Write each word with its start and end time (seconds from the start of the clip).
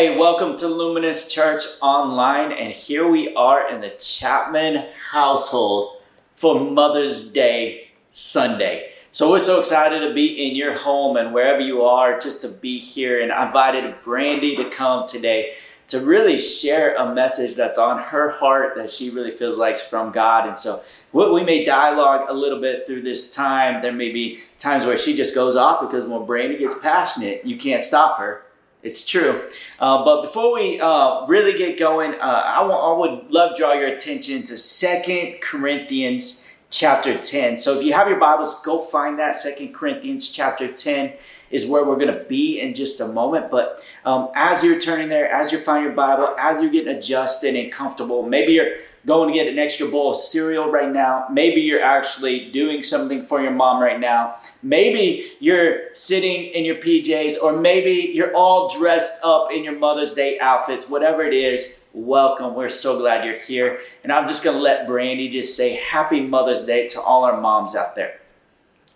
Hey, 0.00 0.16
welcome 0.16 0.56
to 0.56 0.66
Luminous 0.66 1.28
Church 1.28 1.62
Online, 1.82 2.52
and 2.52 2.72
here 2.72 3.06
we 3.06 3.34
are 3.34 3.68
in 3.68 3.82
the 3.82 3.90
Chapman 3.90 4.86
household 5.10 5.98
for 6.34 6.58
Mother's 6.58 7.30
Day 7.30 7.90
Sunday. 8.08 8.92
So 9.12 9.30
we're 9.30 9.40
so 9.40 9.60
excited 9.60 10.00
to 10.00 10.14
be 10.14 10.48
in 10.48 10.56
your 10.56 10.78
home 10.78 11.18
and 11.18 11.34
wherever 11.34 11.60
you 11.60 11.82
are, 11.82 12.18
just 12.18 12.40
to 12.40 12.48
be 12.48 12.78
here. 12.78 13.20
And 13.20 13.30
I 13.30 13.48
invited 13.48 14.00
Brandy 14.00 14.56
to 14.56 14.70
come 14.70 15.06
today 15.06 15.52
to 15.88 16.00
really 16.00 16.38
share 16.38 16.96
a 16.96 17.14
message 17.14 17.54
that's 17.54 17.78
on 17.78 17.98
her 18.04 18.30
heart 18.30 18.76
that 18.76 18.90
she 18.90 19.10
really 19.10 19.32
feels 19.32 19.58
like 19.58 19.76
from 19.76 20.12
God. 20.12 20.48
And 20.48 20.58
so 20.58 20.80
what 21.10 21.34
we 21.34 21.44
may 21.44 21.62
dialogue 21.62 22.30
a 22.30 22.32
little 22.32 22.58
bit 22.58 22.86
through 22.86 23.02
this 23.02 23.34
time. 23.34 23.82
There 23.82 23.92
may 23.92 24.10
be 24.10 24.40
times 24.58 24.86
where 24.86 24.96
she 24.96 25.14
just 25.14 25.34
goes 25.34 25.56
off 25.56 25.82
because 25.82 26.06
when 26.06 26.24
Brandy 26.24 26.56
gets 26.56 26.78
passionate, 26.78 27.44
you 27.44 27.58
can't 27.58 27.82
stop 27.82 28.18
her 28.18 28.44
it's 28.82 29.04
true. 29.04 29.48
Uh, 29.78 30.04
but 30.04 30.22
before 30.22 30.54
we 30.54 30.80
uh, 30.80 31.26
really 31.26 31.56
get 31.56 31.78
going, 31.78 32.14
uh, 32.14 32.42
I, 32.44 32.60
w- 32.60 32.78
I 32.78 32.96
would 32.96 33.30
love 33.30 33.56
draw 33.56 33.72
your 33.74 33.88
attention 33.88 34.42
to 34.44 34.56
Second 34.56 35.40
Corinthians 35.42 36.48
chapter 36.70 37.18
10. 37.18 37.58
So 37.58 37.78
if 37.78 37.84
you 37.84 37.92
have 37.92 38.08
your 38.08 38.18
Bibles, 38.18 38.62
go 38.62 38.78
find 38.78 39.18
that. 39.18 39.36
Second 39.36 39.74
Corinthians 39.74 40.30
chapter 40.30 40.72
10 40.72 41.12
is 41.50 41.68
where 41.68 41.84
we're 41.84 41.96
going 41.96 42.16
to 42.16 42.24
be 42.24 42.60
in 42.60 42.74
just 42.74 43.00
a 43.00 43.08
moment. 43.08 43.50
But 43.50 43.84
um, 44.04 44.30
as 44.34 44.64
you're 44.64 44.80
turning 44.80 45.08
there, 45.08 45.30
as 45.30 45.52
you're 45.52 45.60
finding 45.60 45.84
your 45.86 45.94
Bible, 45.94 46.34
as 46.38 46.62
you're 46.62 46.70
getting 46.70 46.96
adjusted 46.96 47.56
and 47.56 47.70
comfortable, 47.72 48.22
maybe 48.22 48.52
you're 48.52 48.76
going 49.06 49.28
to 49.28 49.34
get 49.34 49.48
an 49.48 49.58
extra 49.58 49.86
bowl 49.88 50.10
of 50.10 50.16
cereal 50.16 50.70
right 50.70 50.90
now. 50.90 51.26
Maybe 51.30 51.60
you're 51.60 51.82
actually 51.82 52.50
doing 52.50 52.82
something 52.82 53.22
for 53.22 53.40
your 53.40 53.50
mom 53.50 53.82
right 53.82 53.98
now. 53.98 54.36
Maybe 54.62 55.32
you're 55.40 55.94
sitting 55.94 56.44
in 56.46 56.64
your 56.64 56.76
PJs, 56.76 57.42
or 57.42 57.58
maybe 57.58 58.10
you're 58.12 58.34
all 58.34 58.68
dressed 58.68 59.24
up 59.24 59.50
in 59.52 59.64
your 59.64 59.78
Mother's 59.78 60.12
Day 60.12 60.38
outfits. 60.38 60.88
Whatever 60.88 61.22
it 61.22 61.32
is, 61.32 61.78
welcome. 61.92 62.54
We're 62.54 62.68
so 62.68 62.98
glad 62.98 63.24
you're 63.24 63.38
here. 63.38 63.80
And 64.04 64.12
I'm 64.12 64.28
just 64.28 64.44
going 64.44 64.56
to 64.56 64.62
let 64.62 64.86
Brandy 64.86 65.30
just 65.30 65.56
say 65.56 65.76
Happy 65.76 66.20
Mother's 66.20 66.66
Day 66.66 66.86
to 66.88 67.00
all 67.00 67.24
our 67.24 67.40
moms 67.40 67.74
out 67.74 67.94
there. 67.94 68.20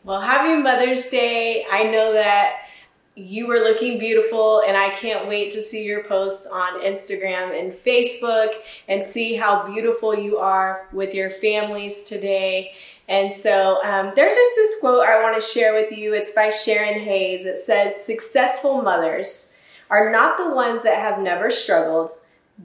Well, 0.05 0.21
happy 0.21 0.61
Mother's 0.61 1.09
Day. 1.09 1.65
I 1.71 1.85
know 1.85 2.13
that 2.13 2.69
you 3.17 3.47
were 3.47 3.59
looking 3.59 3.99
beautiful 3.99 4.61
and 4.67 4.77
I 4.77 4.91
can't 4.91 5.29
wait 5.29 5.53
to 5.53 5.63
see 5.63 5.85
your 5.85 6.03
posts 6.03 6.49
on 6.53 6.81
Instagram 6.81 7.59
and 7.59 7.73
Facebook 7.73 8.53
and 8.89 9.05
see 9.05 9.35
how 9.35 9.67
beautiful 9.67 10.19
you 10.19 10.39
are 10.39 10.89
with 10.93 11.15
your 11.15 11.31
families 11.31 12.03
today. 12.03 12.73
And 13.09 13.33
so 13.33 13.79
um, 13.85 14.13
there's 14.17 14.35
just 14.35 14.57
this 14.57 14.81
quote 14.81 15.07
I 15.07 15.23
want 15.23 15.41
to 15.41 15.47
share 15.47 15.75
with 15.75 15.97
you. 15.97 16.15
It's 16.15 16.31
by 16.31 16.51
Sharon 16.51 17.05
Jaynes. 17.05 17.45
It 17.45 17.59
says, 17.59 18.05
Successful 18.05 18.83
mothers 18.83 19.63
are 19.91 20.11
not 20.11 20.37
the 20.37 20.51
ones 20.51 20.83
that 20.83 20.99
have 20.99 21.21
never 21.21 21.51
struggled, 21.51 22.11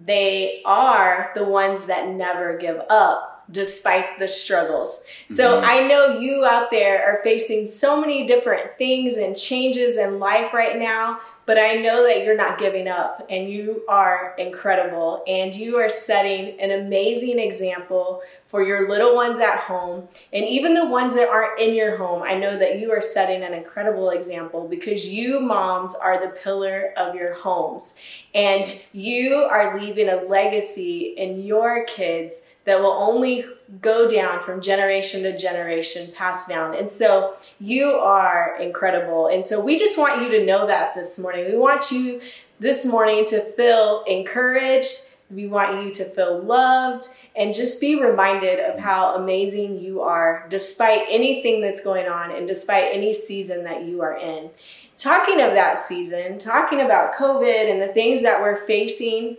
they 0.06 0.62
are 0.66 1.32
the 1.36 1.44
ones 1.44 1.86
that 1.86 2.10
never 2.10 2.58
give 2.58 2.82
up 2.90 3.39
despite 3.52 4.20
the 4.20 4.28
struggles. 4.28 5.04
So 5.28 5.56
mm-hmm. 5.56 5.66
I 5.66 5.88
know 5.88 6.20
you 6.20 6.46
out 6.46 6.70
there 6.72 7.04
are 7.04 7.24
facing 7.24 7.66
so 7.66 8.00
many 8.00 8.28
different 8.28 8.78
things 8.78 9.16
and 9.16 9.36
changes 9.36 9.98
in 9.98 10.20
life 10.20 10.54
right 10.54 10.78
now, 10.78 11.20
but 11.46 11.58
I 11.58 11.76
know 11.78 12.04
that 12.04 12.24
you're 12.24 12.38
not 12.38 12.60
giving 12.60 12.88
up 12.88 13.26
and 13.28 13.50
you 13.50 13.84
are 13.90 14.36
incredible 14.38 15.24
and 15.26 15.56
you 15.56 15.78
are 15.78 15.90
setting 15.90 16.60
an 16.60 16.70
amazing 16.70 17.40
example 17.40 18.22
for 18.46 18.64
your 18.64 18.88
little 18.88 19.16
ones 19.16 19.40
at 19.40 19.62
home 19.62 20.08
and 20.32 20.46
even 20.46 20.76
the 20.76 20.86
ones 20.86 21.16
that 21.16 21.28
aren't 21.28 21.60
in 21.60 21.74
your 21.74 21.98
home. 21.98 22.22
I 22.22 22.36
know 22.36 22.56
that 22.56 22.78
you 22.78 22.92
are 22.92 23.02
setting 23.02 23.42
an 23.42 23.56
incredible 23.56 24.12
example 24.12 24.68
because 24.68 25.08
you 25.08 25.40
moms 25.40 25.96
are 25.96 26.20
the 26.20 26.36
pillar 26.36 26.94
of 26.96 27.16
your 27.16 27.34
homes 27.34 27.99
and 28.34 28.86
you 28.94 29.36
are 29.36 29.80
leaving 29.80 30.10
a 30.10 30.18
legacy 30.18 31.14
in 31.18 31.44
your 31.44 31.84
kids 31.86 32.48
that 32.66 32.80
will 32.80 32.92
only 32.92 33.46
go 33.82 34.08
down 34.08 34.44
from 34.44 34.62
generation 34.62 35.24
to 35.24 35.38
generation, 35.38 36.12
passed 36.16 36.48
down. 36.48 36.76
And 36.76 36.90
so 36.90 37.36
you 37.60 37.90
are 37.92 38.58
incredible. 38.60 39.28
And 39.28 39.46
so 39.46 39.64
we 39.64 39.80
just 39.80 39.98
want 39.98 40.22
you 40.22 40.30
to 40.30 40.46
know 40.46 40.68
that 40.68 40.96
this 40.96 41.20
morning. 41.20 41.52
We 41.52 41.58
want 41.58 41.92
you 41.92 42.22
this 42.60 42.86
morning 42.86 43.26
to 43.26 43.40
feel 43.40 44.04
encouraged. 44.08 45.16
We 45.32 45.48
want 45.48 45.84
you 45.84 45.92
to 45.94 46.06
feel 46.06 46.40
loved 46.42 47.06
and 47.36 47.54
just 47.54 47.80
be 47.80 48.02
reminded 48.02 48.60
of 48.60 48.80
how 48.80 49.16
amazing 49.16 49.80
you 49.80 50.02
are 50.02 50.46
despite 50.50 51.06
anything 51.10 51.62
that's 51.62 51.84
going 51.84 52.08
on 52.08 52.36
and 52.36 52.48
despite 52.48 52.86
any 52.92 53.14
season 53.14 53.64
that 53.64 53.86
you 53.86 54.02
are 54.02 54.18
in. 54.18 54.50
Talking 55.00 55.40
of 55.40 55.54
that 55.54 55.78
season, 55.78 56.38
talking 56.40 56.82
about 56.82 57.16
COVID 57.16 57.72
and 57.72 57.82
the 57.82 57.88
things 57.88 58.22
that 58.24 58.42
we're 58.42 58.58
facing 58.58 59.38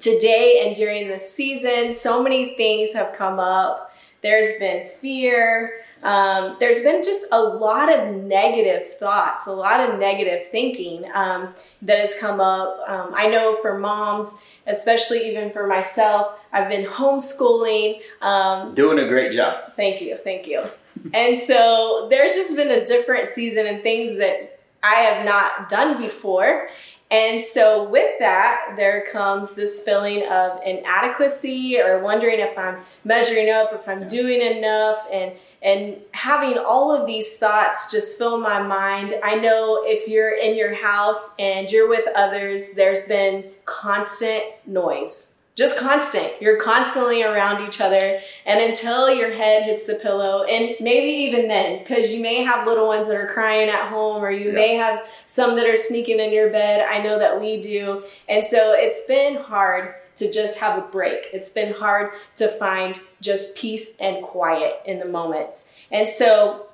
today 0.00 0.64
and 0.64 0.74
during 0.74 1.08
the 1.08 1.18
season, 1.18 1.92
so 1.92 2.22
many 2.22 2.56
things 2.56 2.94
have 2.94 3.14
come 3.14 3.38
up. 3.38 3.92
There's 4.22 4.58
been 4.58 4.88
fear. 4.88 5.80
Um, 6.02 6.56
there's 6.60 6.80
been 6.80 7.02
just 7.02 7.26
a 7.30 7.38
lot 7.38 7.92
of 7.92 8.14
negative 8.14 8.86
thoughts, 8.94 9.46
a 9.46 9.52
lot 9.52 9.80
of 9.86 10.00
negative 10.00 10.46
thinking 10.46 11.04
um, 11.12 11.52
that 11.82 11.98
has 11.98 12.18
come 12.18 12.40
up. 12.40 12.80
Um, 12.88 13.12
I 13.14 13.28
know 13.28 13.58
for 13.60 13.78
moms, 13.78 14.34
especially 14.66 15.28
even 15.28 15.52
for 15.52 15.66
myself, 15.66 16.38
I've 16.54 16.70
been 16.70 16.86
homeschooling. 16.86 18.00
Um, 18.22 18.74
Doing 18.74 18.98
a 18.98 19.06
great 19.06 19.32
job. 19.32 19.74
Thank 19.76 20.00
you. 20.00 20.16
Thank 20.16 20.46
you. 20.46 20.64
and 21.12 21.36
so 21.36 22.06
there's 22.08 22.34
just 22.34 22.56
been 22.56 22.70
a 22.70 22.86
different 22.86 23.28
season 23.28 23.66
and 23.66 23.82
things 23.82 24.16
that 24.16 24.55
I 24.86 25.00
have 25.00 25.24
not 25.24 25.68
done 25.68 26.00
before. 26.00 26.68
And 27.08 27.40
so, 27.40 27.88
with 27.88 28.18
that, 28.18 28.74
there 28.76 29.06
comes 29.12 29.54
this 29.54 29.84
feeling 29.84 30.26
of 30.26 30.60
inadequacy 30.64 31.80
or 31.80 32.00
wondering 32.00 32.40
if 32.40 32.58
I'm 32.58 32.78
measuring 33.04 33.48
up, 33.48 33.72
if 33.72 33.88
I'm 33.88 34.08
doing 34.08 34.40
enough, 34.40 35.06
and 35.12 35.32
and 35.62 35.98
having 36.10 36.58
all 36.58 36.90
of 36.90 37.06
these 37.06 37.38
thoughts 37.38 37.92
just 37.92 38.18
fill 38.18 38.40
my 38.40 38.60
mind. 38.60 39.14
I 39.22 39.36
know 39.36 39.82
if 39.84 40.08
you're 40.08 40.34
in 40.34 40.56
your 40.56 40.74
house 40.74 41.34
and 41.38 41.70
you're 41.70 41.88
with 41.88 42.08
others, 42.16 42.74
there's 42.74 43.06
been 43.06 43.44
constant 43.64 44.42
noise 44.66 45.35
just 45.56 45.78
constant. 45.78 46.30
You're 46.40 46.60
constantly 46.60 47.22
around 47.22 47.66
each 47.66 47.80
other. 47.80 48.20
And 48.44 48.60
until 48.60 49.12
your 49.12 49.32
head 49.32 49.64
hits 49.64 49.86
the 49.86 49.94
pillow, 49.94 50.44
and 50.44 50.76
maybe 50.80 51.12
even 51.24 51.48
then, 51.48 51.78
because 51.78 52.12
you 52.12 52.20
may 52.20 52.44
have 52.44 52.66
little 52.66 52.86
ones 52.86 53.08
that 53.08 53.16
are 53.16 53.26
crying 53.26 53.70
at 53.70 53.88
home, 53.88 54.22
or 54.22 54.30
you 54.30 54.48
yeah. 54.48 54.54
may 54.54 54.74
have 54.74 55.08
some 55.26 55.56
that 55.56 55.66
are 55.66 55.76
sneaking 55.76 56.20
in 56.20 56.32
your 56.32 56.50
bed. 56.50 56.86
I 56.86 57.02
know 57.02 57.18
that 57.18 57.40
we 57.40 57.60
do. 57.60 58.04
And 58.28 58.44
so 58.44 58.74
it's 58.76 59.06
been 59.06 59.36
hard 59.36 59.94
to 60.16 60.30
just 60.30 60.58
have 60.58 60.78
a 60.78 60.86
break. 60.86 61.28
It's 61.32 61.48
been 61.48 61.74
hard 61.74 62.12
to 62.36 62.48
find 62.48 62.98
just 63.20 63.56
peace 63.56 63.98
and 63.98 64.22
quiet 64.22 64.80
in 64.84 64.98
the 64.98 65.06
moments. 65.06 65.74
And 65.90 66.08
so 66.08 66.65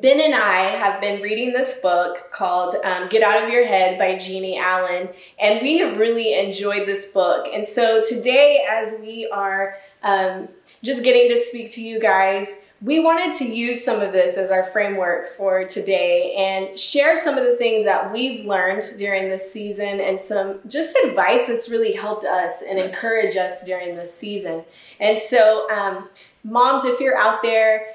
Ben 0.00 0.20
and 0.20 0.34
I 0.34 0.76
have 0.76 1.00
been 1.00 1.20
reading 1.22 1.52
this 1.52 1.80
book 1.80 2.30
called 2.32 2.74
um, 2.84 3.08
Get 3.08 3.22
Out 3.22 3.44
of 3.44 3.50
Your 3.50 3.66
Head 3.66 3.98
by 3.98 4.16
Jeannie 4.16 4.58
Allen, 4.58 5.08
and 5.38 5.60
we 5.62 5.78
have 5.78 5.98
really 5.98 6.38
enjoyed 6.38 6.86
this 6.86 7.12
book. 7.12 7.46
And 7.52 7.66
so 7.66 8.02
today, 8.02 8.66
as 8.68 8.96
we 9.00 9.28
are 9.30 9.76
um, 10.02 10.48
just 10.82 11.04
getting 11.04 11.30
to 11.30 11.36
speak 11.36 11.70
to 11.72 11.82
you 11.82 12.00
guys, 12.00 12.74
we 12.82 12.98
wanted 12.98 13.34
to 13.38 13.44
use 13.44 13.84
some 13.84 14.00
of 14.00 14.12
this 14.12 14.36
as 14.36 14.50
our 14.50 14.64
framework 14.64 15.28
for 15.36 15.64
today 15.64 16.34
and 16.34 16.78
share 16.78 17.16
some 17.16 17.36
of 17.36 17.44
the 17.44 17.56
things 17.56 17.84
that 17.84 18.12
we've 18.12 18.46
learned 18.46 18.82
during 18.98 19.28
this 19.28 19.52
season 19.52 20.00
and 20.00 20.18
some 20.18 20.60
just 20.66 20.96
advice 21.04 21.46
that's 21.46 21.70
really 21.70 21.92
helped 21.92 22.24
us 22.24 22.62
and 22.62 22.78
encourage 22.78 23.36
us 23.36 23.64
during 23.64 23.96
this 23.96 24.12
season. 24.12 24.64
And 24.98 25.18
so, 25.18 25.70
um, 25.70 26.08
moms, 26.42 26.84
if 26.84 27.00
you're 27.00 27.18
out 27.18 27.42
there, 27.42 27.86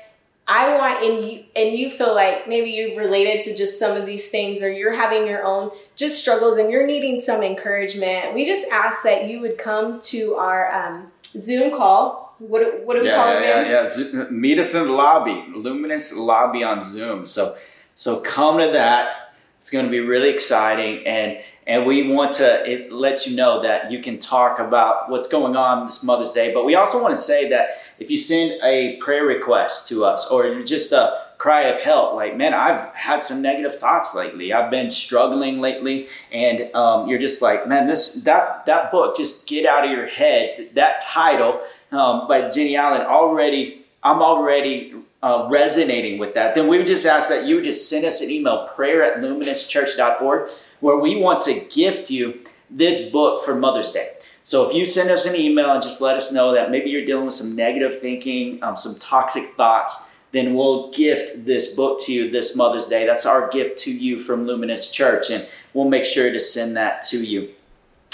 I 0.49 0.75
want 0.75 1.03
and 1.03 1.29
you 1.29 1.43
and 1.55 1.77
you 1.77 1.91
feel 1.91 2.15
like 2.15 2.49
maybe 2.49 2.71
you've 2.71 2.97
related 2.97 3.43
to 3.43 3.55
just 3.55 3.77
some 3.77 3.95
of 3.95 4.07
these 4.07 4.29
things 4.29 4.63
or 4.63 4.71
you're 4.71 4.93
having 4.93 5.27
your 5.27 5.43
own 5.43 5.69
just 5.95 6.19
struggles 6.19 6.57
and 6.57 6.71
you're 6.71 6.87
needing 6.87 7.19
some 7.19 7.43
encouragement. 7.43 8.33
We 8.33 8.45
just 8.45 8.67
ask 8.71 9.03
that 9.03 9.27
you 9.27 9.41
would 9.41 9.59
come 9.59 9.99
to 10.01 10.33
our 10.35 10.71
um, 10.73 11.11
Zoom 11.23 11.69
call. 11.69 12.35
What, 12.39 12.83
what 12.83 12.95
do 12.95 13.01
we 13.01 13.07
yeah, 13.07 13.15
call 13.15 13.33
yeah, 13.33 13.61
it? 13.61 13.69
Yeah, 13.69 14.21
yeah. 14.21 14.29
Meet 14.31 14.59
us 14.59 14.73
in 14.73 14.87
the 14.87 14.93
lobby, 14.93 15.45
Luminous 15.53 16.17
Lobby 16.17 16.63
on 16.63 16.81
Zoom. 16.81 17.27
So 17.27 17.55
so 17.93 18.21
come 18.21 18.57
to 18.57 18.71
that. 18.71 19.33
It's 19.59 19.69
going 19.69 19.83
to 19.83 19.91
be 19.91 19.99
really 19.99 20.29
exciting, 20.29 21.05
and 21.05 21.37
and 21.67 21.85
we 21.85 22.11
want 22.11 22.33
to 22.35 22.65
it, 22.65 22.93
let 22.93 23.27
you 23.27 23.35
know 23.35 23.61
that 23.61 23.91
you 23.91 24.01
can 24.01 24.17
talk 24.17 24.57
about 24.57 25.09
what's 25.09 25.27
going 25.27 25.57
on 25.57 25.85
this 25.85 26.01
Mother's 26.01 26.31
Day. 26.31 26.53
But 26.53 26.63
we 26.63 26.75
also 26.75 27.01
want 27.01 27.13
to 27.13 27.21
say 27.21 27.49
that 27.49 27.71
if 27.99 28.09
you 28.09 28.17
send 28.17 28.61
a 28.63 28.97
prayer 28.97 29.25
request 29.25 29.87
to 29.89 30.05
us, 30.05 30.29
or 30.29 30.61
just 30.63 30.91
a 30.91 31.21
cry 31.37 31.63
of 31.63 31.79
help, 31.79 32.15
like 32.15 32.35
man, 32.35 32.53
I've 32.53 32.93
had 32.95 33.23
some 33.23 33.41
negative 33.41 33.77
thoughts 33.77 34.13
lately. 34.15 34.53
I've 34.53 34.71
been 34.71 34.91
struggling 34.91 35.59
lately, 35.59 36.07
and 36.31 36.73
um, 36.75 37.07
you're 37.07 37.19
just 37.19 37.41
like, 37.41 37.67
man, 37.67 37.87
this 37.87 38.23
that 38.23 38.65
that 38.65 38.91
book, 38.91 39.15
just 39.15 39.47
get 39.47 39.65
out 39.65 39.85
of 39.85 39.91
your 39.91 40.07
head. 40.07 40.71
That 40.75 41.01
title 41.03 41.61
um, 41.91 42.27
by 42.27 42.49
Jennie 42.49 42.75
Allen 42.75 43.01
already. 43.01 43.85
I'm 44.01 44.21
already 44.21 44.95
uh, 45.21 45.47
resonating 45.49 46.17
with 46.17 46.33
that, 46.35 46.55
then 46.55 46.67
we 46.67 46.77
would 46.77 46.87
just 46.87 47.05
ask 47.05 47.29
that 47.29 47.45
you 47.45 47.55
would 47.55 47.63
just 47.63 47.89
send 47.89 48.05
us 48.05 48.21
an 48.21 48.29
email, 48.29 48.67
prayer 48.69 49.03
at 49.03 49.21
luminouschurch.org, 49.21 50.49
where 50.79 50.97
we 50.97 51.17
want 51.17 51.41
to 51.41 51.59
gift 51.73 52.09
you 52.09 52.39
this 52.69 53.11
book 53.11 53.43
for 53.43 53.55
Mother's 53.55 53.91
Day. 53.91 54.13
So 54.49 54.67
if 54.67 54.73
you 54.73 54.83
send 54.83 55.11
us 55.11 55.27
an 55.27 55.35
email 55.35 55.71
and 55.73 55.79
just 55.79 56.01
let 56.01 56.17
us 56.17 56.31
know 56.31 56.53
that 56.53 56.71
maybe 56.71 56.89
you're 56.89 57.05
dealing 57.05 57.25
with 57.25 57.35
some 57.35 57.55
negative 57.55 57.99
thinking, 57.99 58.63
um, 58.63 58.75
some 58.75 58.95
toxic 58.97 59.43
thoughts, 59.43 60.15
then 60.31 60.55
we'll 60.55 60.89
gift 60.89 61.45
this 61.45 61.75
book 61.75 62.01
to 62.05 62.11
you 62.11 62.31
this 62.31 62.57
Mother's 62.57 62.87
Day. 62.87 63.05
That's 63.05 63.27
our 63.27 63.47
gift 63.49 63.77
to 63.83 63.91
you 63.91 64.17
from 64.17 64.47
Luminous 64.47 64.89
Church, 64.89 65.29
and 65.29 65.47
we'll 65.75 65.87
make 65.87 66.03
sure 66.03 66.31
to 66.31 66.39
send 66.39 66.75
that 66.77 67.03
to 67.09 67.23
you. 67.23 67.49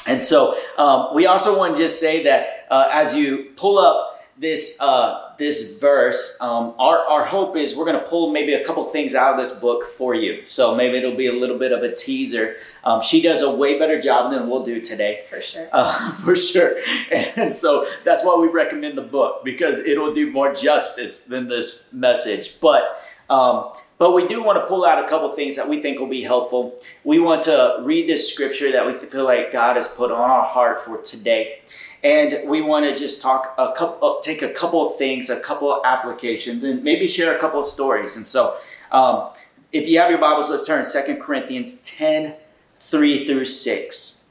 And 0.08 0.26
so 0.26 0.58
um, 0.78 1.16
we 1.16 1.26
also 1.26 1.58
want 1.58 1.78
to 1.78 1.82
just 1.82 2.02
say 2.02 2.24
that 2.24 2.68
uh, 2.70 2.90
as 2.92 3.16
you 3.16 3.54
pull 3.56 3.78
up 3.78 4.22
this 4.38 4.78
uh, 4.82 5.25
this 5.38 5.80
verse, 5.80 6.38
um, 6.42 6.74
our, 6.80 7.00
our 7.06 7.26
hope 7.26 7.56
is 7.58 7.76
we're 7.76 7.86
going 7.86 8.00
to 8.00 8.08
pull 8.08 8.32
maybe 8.32 8.54
a 8.54 8.66
couple 8.66 8.84
things 8.86 9.16
out 9.16 9.32
of 9.32 9.38
this 9.38 9.60
book 9.60 9.84
for 9.84 10.14
you. 10.14 10.46
So 10.46 10.76
maybe 10.76 10.98
it'll 10.98 11.16
be 11.16 11.28
a 11.28 11.34
little 11.34 11.58
bit 11.58 11.72
of 11.72 11.84
a 11.84 11.94
teaser. 11.94 12.56
Um, 12.84 13.02
she 13.02 13.22
does 13.22 13.42
a 13.42 13.56
way 13.56 13.80
better 13.80 14.00
job 14.00 14.32
than 14.32 14.50
we'll 14.50 14.64
do 14.64 14.82
today. 14.82 15.24
For 15.30 15.42
sure. 15.42 15.68
Uh, 15.72 16.12
for 16.24 16.36
sure. 16.36 16.78
And 17.12 17.54
so 17.54 17.88
that's 18.04 18.24
why 18.24 18.38
we 18.38 18.48
recommend 18.48 18.98
the 18.98 19.04
book 19.04 19.44
because 19.44 19.80
it'll 19.80 20.14
do 20.14 20.32
more 20.32 20.54
justice 20.54 21.26
than 21.26 21.48
this 21.48 21.94
message. 21.94 22.60
But 22.60 23.02
um, 23.30 23.74
but 23.98 24.12
we 24.12 24.28
do 24.28 24.44
want 24.44 24.62
to 24.62 24.68
pull 24.68 24.86
out 24.86 25.04
a 25.04 25.08
couple 25.08 25.32
things 25.34 25.56
that 25.56 25.70
we 25.70 25.82
think 25.82 26.00
will 26.00 26.08
be 26.08 26.24
helpful. 26.24 26.80
We 27.04 27.20
want 27.20 27.44
to 27.44 27.78
read 27.82 28.10
this 28.10 28.32
scripture 28.32 28.72
that 28.72 28.86
we 28.86 28.94
feel 28.94 29.24
like 29.24 29.54
God 29.54 29.78
has 29.78 29.88
put 29.88 30.12
on 30.12 30.30
our 30.30 30.44
heart 30.44 30.82
for 30.82 31.02
today. 31.02 31.60
And 32.06 32.48
we 32.48 32.62
want 32.62 32.86
to 32.86 32.96
just 32.96 33.20
talk 33.20 33.56
a 33.58 33.72
couple, 33.72 34.08
uh, 34.08 34.22
take 34.22 34.44
a 34.44 34.50
couple 34.50 34.88
of 34.88 34.96
things, 35.00 35.32
a 35.32 35.40
couple 35.40 35.74
of 35.74 35.82
applications, 35.84 36.64
and 36.64 36.84
maybe 36.84 37.08
share 37.08 37.36
a 37.36 37.40
couple 37.40 37.60
of 37.60 37.66
stories. 37.66 38.16
And 38.16 38.28
so, 38.28 38.56
um, 38.92 39.32
if 39.72 39.88
you 39.88 39.98
have 39.98 40.12
your 40.12 40.20
Bibles, 40.20 40.52
let's 40.52 40.68
turn 40.68 40.86
2 40.86 41.16
Corinthians 41.16 41.82
10 41.82 42.36
3 42.80 43.26
through 43.26 43.46
6. 43.46 44.30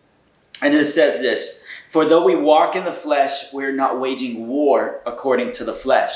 And 0.63 0.73
it 0.73 0.85
says 0.85 1.21
this 1.21 1.67
For 1.91 2.05
though 2.05 2.25
we 2.25 2.37
walk 2.37 2.77
in 2.77 2.85
the 2.85 2.93
flesh, 2.93 3.53
we're 3.53 3.73
not 3.75 3.99
waging 3.99 4.47
war 4.47 5.01
according 5.05 5.51
to 5.55 5.65
the 5.65 5.73
flesh. 5.73 6.13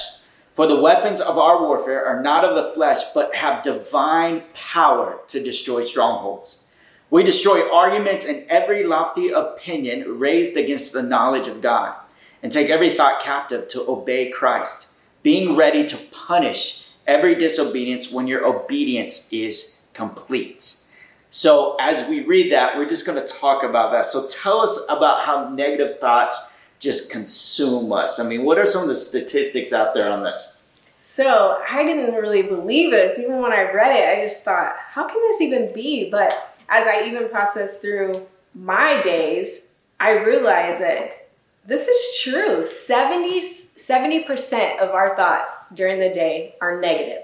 For 0.54 0.68
the 0.68 0.80
weapons 0.80 1.20
of 1.20 1.38
our 1.38 1.60
warfare 1.60 2.06
are 2.06 2.22
not 2.22 2.44
of 2.44 2.54
the 2.54 2.72
flesh, 2.72 3.02
but 3.12 3.34
have 3.34 3.64
divine 3.64 4.44
power 4.54 5.18
to 5.26 5.42
destroy 5.42 5.84
strongholds. 5.84 6.67
We 7.10 7.22
destroy 7.22 7.72
arguments 7.72 8.26
and 8.26 8.44
every 8.50 8.84
lofty 8.84 9.30
opinion 9.30 10.18
raised 10.18 10.56
against 10.58 10.92
the 10.92 11.02
knowledge 11.02 11.46
of 11.46 11.62
God, 11.62 11.94
and 12.42 12.52
take 12.52 12.68
every 12.68 12.90
thought 12.90 13.20
captive 13.20 13.66
to 13.68 13.88
obey 13.88 14.30
Christ, 14.30 14.92
being 15.22 15.56
ready 15.56 15.86
to 15.86 15.96
punish 16.12 16.86
every 17.06 17.34
disobedience 17.34 18.12
when 18.12 18.26
your 18.26 18.46
obedience 18.46 19.32
is 19.32 19.86
complete. 19.94 20.74
So, 21.30 21.76
as 21.80 22.06
we 22.08 22.20
read 22.20 22.52
that, 22.52 22.76
we're 22.76 22.88
just 22.88 23.06
going 23.06 23.20
to 23.20 23.26
talk 23.26 23.62
about 23.62 23.90
that. 23.92 24.04
So, 24.04 24.28
tell 24.28 24.60
us 24.60 24.86
about 24.90 25.24
how 25.24 25.48
negative 25.48 25.98
thoughts 26.00 26.58
just 26.78 27.10
consume 27.10 27.90
us. 27.90 28.20
I 28.20 28.28
mean, 28.28 28.44
what 28.44 28.58
are 28.58 28.66
some 28.66 28.82
of 28.82 28.88
the 28.88 28.94
statistics 28.94 29.72
out 29.72 29.94
there 29.94 30.10
on 30.10 30.22
this? 30.24 30.66
So, 30.96 31.62
I 31.68 31.84
didn't 31.84 32.14
really 32.14 32.42
believe 32.42 32.90
this. 32.90 33.18
Even 33.18 33.40
when 33.40 33.52
I 33.52 33.72
read 33.72 33.96
it, 33.96 34.18
I 34.18 34.22
just 34.22 34.44
thought, 34.44 34.74
how 34.90 35.06
can 35.08 35.20
this 35.22 35.40
even 35.40 35.72
be? 35.72 36.10
But 36.10 36.56
as 36.68 36.86
I 36.86 37.04
even 37.06 37.28
process 37.28 37.80
through 37.80 38.12
my 38.54 39.00
days, 39.02 39.74
I 40.00 40.10
realize 40.10 40.78
that 40.80 41.28
this 41.66 41.86
is 41.86 42.22
true. 42.22 42.62
70, 42.62 43.40
70% 43.40 44.78
of 44.78 44.90
our 44.90 45.14
thoughts 45.16 45.70
during 45.74 46.00
the 46.00 46.08
day 46.08 46.54
are 46.60 46.80
negative. 46.80 47.22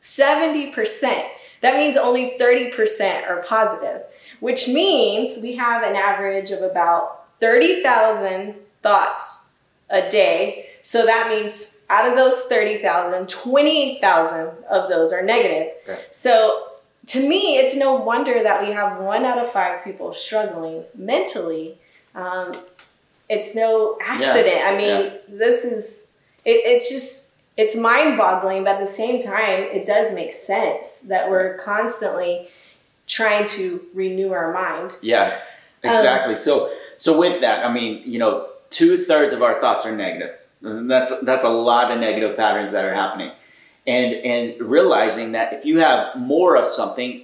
70%. 0.00 1.28
That 1.62 1.76
means 1.76 1.96
only 1.96 2.36
30% 2.38 3.28
are 3.28 3.42
positive, 3.42 4.02
which 4.40 4.68
means 4.68 5.40
we 5.42 5.56
have 5.56 5.82
an 5.82 5.96
average 5.96 6.50
of 6.50 6.62
about 6.62 7.38
30,000 7.40 8.54
thoughts 8.82 9.54
a 9.90 10.08
day. 10.08 10.66
So 10.82 11.06
that 11.06 11.28
means 11.28 11.84
out 11.90 12.08
of 12.08 12.16
those 12.16 12.44
30,000, 12.44 13.28
20,000 13.28 14.50
of 14.70 14.88
those 14.88 15.12
are 15.12 15.22
negative. 15.22 15.72
Okay. 15.88 16.00
So 16.10 16.68
to 17.06 17.28
me, 17.28 17.56
it's 17.58 17.76
no 17.76 17.94
wonder 17.94 18.42
that 18.42 18.66
we 18.66 18.72
have 18.72 19.00
one 19.00 19.24
out 19.24 19.38
of 19.38 19.50
five 19.50 19.84
people 19.84 20.12
struggling 20.12 20.84
mentally. 20.94 21.78
Um, 22.14 22.56
it's 23.28 23.54
no 23.54 23.96
accident. 24.00 24.56
Yeah. 24.56 24.68
I 24.68 24.76
mean, 24.76 25.04
yeah. 25.04 25.18
this 25.28 25.64
is, 25.64 26.16
it, 26.44 26.62
it's 26.64 26.90
just, 26.90 27.34
it's 27.56 27.76
mind 27.76 28.18
boggling, 28.18 28.64
but 28.64 28.74
at 28.74 28.80
the 28.80 28.86
same 28.86 29.20
time, 29.20 29.60
it 29.62 29.86
does 29.86 30.14
make 30.14 30.34
sense 30.34 31.02
that 31.02 31.30
we're 31.30 31.56
constantly 31.58 32.48
trying 33.06 33.46
to 33.48 33.80
renew 33.94 34.32
our 34.32 34.52
mind. 34.52 34.96
Yeah, 35.00 35.40
exactly. 35.82 36.34
Um, 36.34 36.40
so, 36.40 36.72
so 36.98 37.18
with 37.18 37.40
that, 37.40 37.64
I 37.64 37.72
mean, 37.72 38.02
you 38.04 38.18
know, 38.18 38.48
two 38.70 38.96
thirds 38.96 39.32
of 39.32 39.42
our 39.42 39.60
thoughts 39.60 39.86
are 39.86 39.94
negative. 39.94 40.34
That's, 40.60 41.20
that's 41.20 41.44
a 41.44 41.48
lot 41.48 41.92
of 41.92 42.00
negative 42.00 42.36
patterns 42.36 42.72
that 42.72 42.84
are 42.84 42.94
happening 42.94 43.30
and 43.86 44.14
and 44.14 44.60
realizing 44.60 45.32
that 45.32 45.52
if 45.52 45.64
you 45.64 45.78
have 45.78 46.16
more 46.16 46.56
of 46.56 46.66
something 46.66 47.22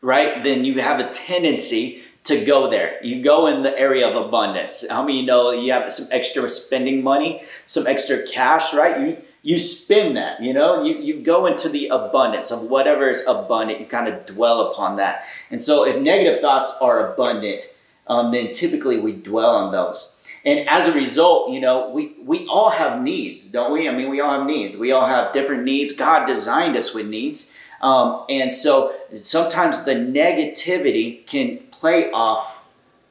right 0.00 0.42
then 0.44 0.64
you 0.64 0.80
have 0.80 1.00
a 1.00 1.08
tendency 1.10 2.02
to 2.24 2.42
go 2.46 2.70
there. 2.70 3.04
You 3.04 3.22
go 3.22 3.48
in 3.48 3.62
the 3.62 3.78
area 3.78 4.08
of 4.08 4.16
abundance. 4.16 4.82
How 4.88 5.04
many 5.04 5.26
know 5.26 5.50
you 5.50 5.70
have 5.72 5.92
some 5.92 6.08
extra 6.10 6.48
spending 6.48 7.02
money 7.02 7.42
some 7.66 7.86
extra 7.86 8.26
cash 8.26 8.72
right? 8.72 9.00
You 9.00 9.16
you 9.42 9.58
spend 9.58 10.16
that 10.16 10.42
you 10.42 10.54
know? 10.54 10.82
You, 10.82 10.96
you 10.96 11.20
go 11.20 11.46
into 11.46 11.68
the 11.68 11.88
abundance 11.88 12.50
of 12.50 12.62
whatever 12.62 13.10
is 13.10 13.22
abundant. 13.26 13.80
You 13.80 13.86
kind 13.86 14.08
of 14.08 14.24
dwell 14.24 14.72
upon 14.72 14.96
that. 14.96 15.24
And 15.50 15.62
so 15.62 15.84
if 15.84 16.00
negative 16.00 16.40
thoughts 16.40 16.72
are 16.80 17.12
abundant 17.12 17.62
um, 18.06 18.32
then 18.32 18.52
typically 18.52 19.00
we 19.00 19.12
dwell 19.12 19.50
on 19.50 19.72
those 19.72 20.13
and 20.44 20.68
as 20.68 20.86
a 20.86 20.92
result, 20.92 21.50
you 21.50 21.60
know, 21.60 21.90
we, 21.90 22.16
we 22.22 22.46
all 22.46 22.70
have 22.70 23.00
needs, 23.00 23.50
don't 23.50 23.72
we? 23.72 23.88
I 23.88 23.92
mean, 23.94 24.10
we 24.10 24.20
all 24.20 24.38
have 24.38 24.46
needs. 24.46 24.76
We 24.76 24.92
all 24.92 25.06
have 25.06 25.32
different 25.32 25.64
needs. 25.64 25.92
God 25.92 26.26
designed 26.26 26.76
us 26.76 26.94
with 26.94 27.06
needs. 27.06 27.56
Um, 27.80 28.24
and 28.28 28.52
so 28.52 28.94
sometimes 29.16 29.84
the 29.84 29.94
negativity 29.94 31.26
can 31.26 31.58
play 31.70 32.10
off 32.10 32.62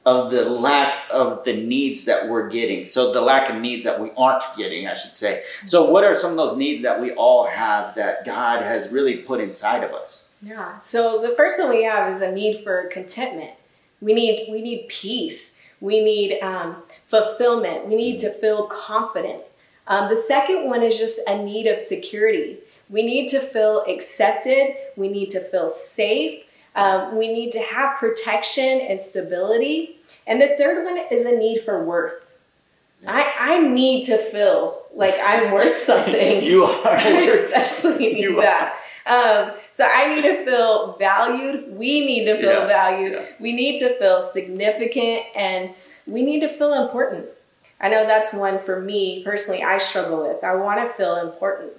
of 0.06 0.32
the 0.32 0.46
lack 0.46 0.96
of 1.12 1.44
the 1.46 1.54
needs 1.54 2.06
that 2.06 2.28
we're 2.28 2.50
getting. 2.50 2.86
So 2.86 3.14
the 3.14 3.22
lack 3.22 3.50
of 3.50 3.62
needs 3.62 3.86
that 3.86 4.00
we 4.00 4.12
aren't 4.18 4.44
getting, 4.58 4.88
I 4.88 4.96
should 4.96 5.14
say. 5.14 5.44
So 5.66 5.90
what 5.90 6.04
are 6.04 6.14
some 6.14 6.32
of 6.32 6.38
those 6.38 6.58
needs 6.58 6.84
that 6.84 7.00
we 7.00 7.12
all 7.14 7.48
have 7.48 7.96
that 7.96 8.26
God 8.26 8.62
has 8.62 8.92
really 8.92 9.18
put 9.18 9.40
inside 9.40 9.84
of 9.84 9.92
us? 9.92 10.36
Yeah. 10.42 10.78
So 10.78 11.22
the 11.22 11.30
first 11.36 11.60
one 11.60 11.70
we 11.70 11.84
have 11.84 12.12
is 12.12 12.22
a 12.22 12.32
need 12.32 12.64
for 12.64 12.88
contentment. 12.88 13.52
We 14.02 14.14
need 14.14 14.52
we 14.52 14.62
need 14.62 14.88
peace. 14.90 15.58
We 15.80 16.04
need 16.04 16.42
um, 16.42 16.84
fulfillment. 17.14 17.88
We 17.88 17.96
need 17.96 18.20
to 18.20 18.32
feel 18.32 18.66
confident. 18.66 19.44
Um, 19.86 20.10
the 20.10 20.16
second 20.16 20.68
one 20.68 20.82
is 20.82 20.98
just 20.98 21.22
a 21.28 21.44
need 21.44 21.68
of 21.68 21.78
security. 21.78 22.58
We 22.90 23.04
need 23.04 23.30
to 23.30 23.40
feel 23.40 23.84
accepted. 23.88 24.76
We 24.96 25.10
need 25.10 25.30
to 25.30 25.40
feel 25.40 25.70
safe. 25.70 26.44
Um, 26.76 27.16
we 27.16 27.32
need 27.32 27.52
to 27.52 27.60
have 27.60 27.98
protection 27.98 28.82
and 28.82 29.00
stability. 29.00 29.98
And 30.26 30.42
the 30.42 30.56
third 30.58 30.84
one 30.84 30.98
is 31.12 31.26
a 31.26 31.38
need 31.38 31.62
for 31.62 31.84
worth. 31.84 32.26
I, 33.06 33.32
I 33.40 33.60
need 33.60 34.06
to 34.06 34.18
feel 34.18 34.82
like 34.96 35.16
I'm 35.22 35.52
worth 35.54 35.76
something. 35.76 36.44
you 36.44 36.64
are. 36.64 36.88
I 36.98 37.10
especially 37.22 38.14
need 38.14 38.18
you 38.18 38.36
that. 38.38 38.80
Um, 39.06 39.52
so 39.72 39.86
I 39.86 40.16
need 40.16 40.22
to 40.22 40.46
feel 40.46 40.94
valued. 40.94 41.76
We 41.76 42.06
need 42.06 42.26
to 42.26 42.40
feel 42.40 42.62
yeah. 42.62 42.68
valued. 42.68 43.12
Yeah. 43.14 43.26
We 43.40 43.52
need 43.52 43.80
to 43.80 43.90
feel 44.00 44.22
significant 44.22 45.26
and 45.36 45.74
we 46.08 46.24
need 46.24 46.42
to 46.42 46.50
feel 46.50 46.74
important. 46.74 47.26
I 47.80 47.90
know 47.90 48.06
that's 48.06 48.34
one 48.34 48.60
for 48.60 48.80
me 48.80 49.24
personally 49.24 49.64
I 49.64 49.78
struggle 49.78 50.28
with. 50.28 50.44
I 50.44 50.56
want 50.56 50.80
to 50.88 50.94
feel 50.94 51.18
important. 51.18 51.74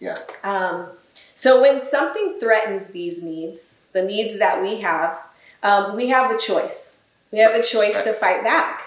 Yeah. 0.00 0.16
Um, 0.42 0.88
so 1.34 1.60
when 1.60 1.82
something 1.82 2.38
threatens 2.40 2.88
these 2.88 3.22
needs, 3.22 3.88
the 3.92 4.02
needs 4.02 4.38
that 4.38 4.62
we 4.62 4.80
have, 4.80 5.18
um, 5.62 5.96
we 5.96 6.08
have 6.08 6.30
a 6.30 6.38
choice. 6.38 7.12
We 7.32 7.38
have 7.38 7.54
a 7.54 7.62
choice 7.62 7.96
right. 7.96 8.04
to 8.06 8.12
fight 8.12 8.44
back. 8.44 8.82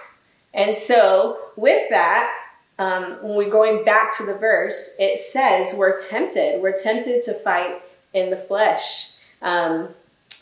And 0.54 0.74
so 0.74 1.38
with 1.56 1.90
that, 1.90 2.34
um, 2.80 3.18
when 3.22 3.36
we're 3.36 3.50
going 3.50 3.84
back 3.84 4.16
to 4.18 4.26
the 4.26 4.38
verse, 4.38 4.96
it 5.00 5.20
says 5.20 5.76
we're 5.78 6.00
tempted. 6.00 6.62
We're 6.62 6.78
tempted 6.78 7.24
to 7.24 7.34
fight 7.34 7.82
in 8.14 8.30
the 8.30 8.38
flesh. 8.38 9.14
Um, 9.42 9.90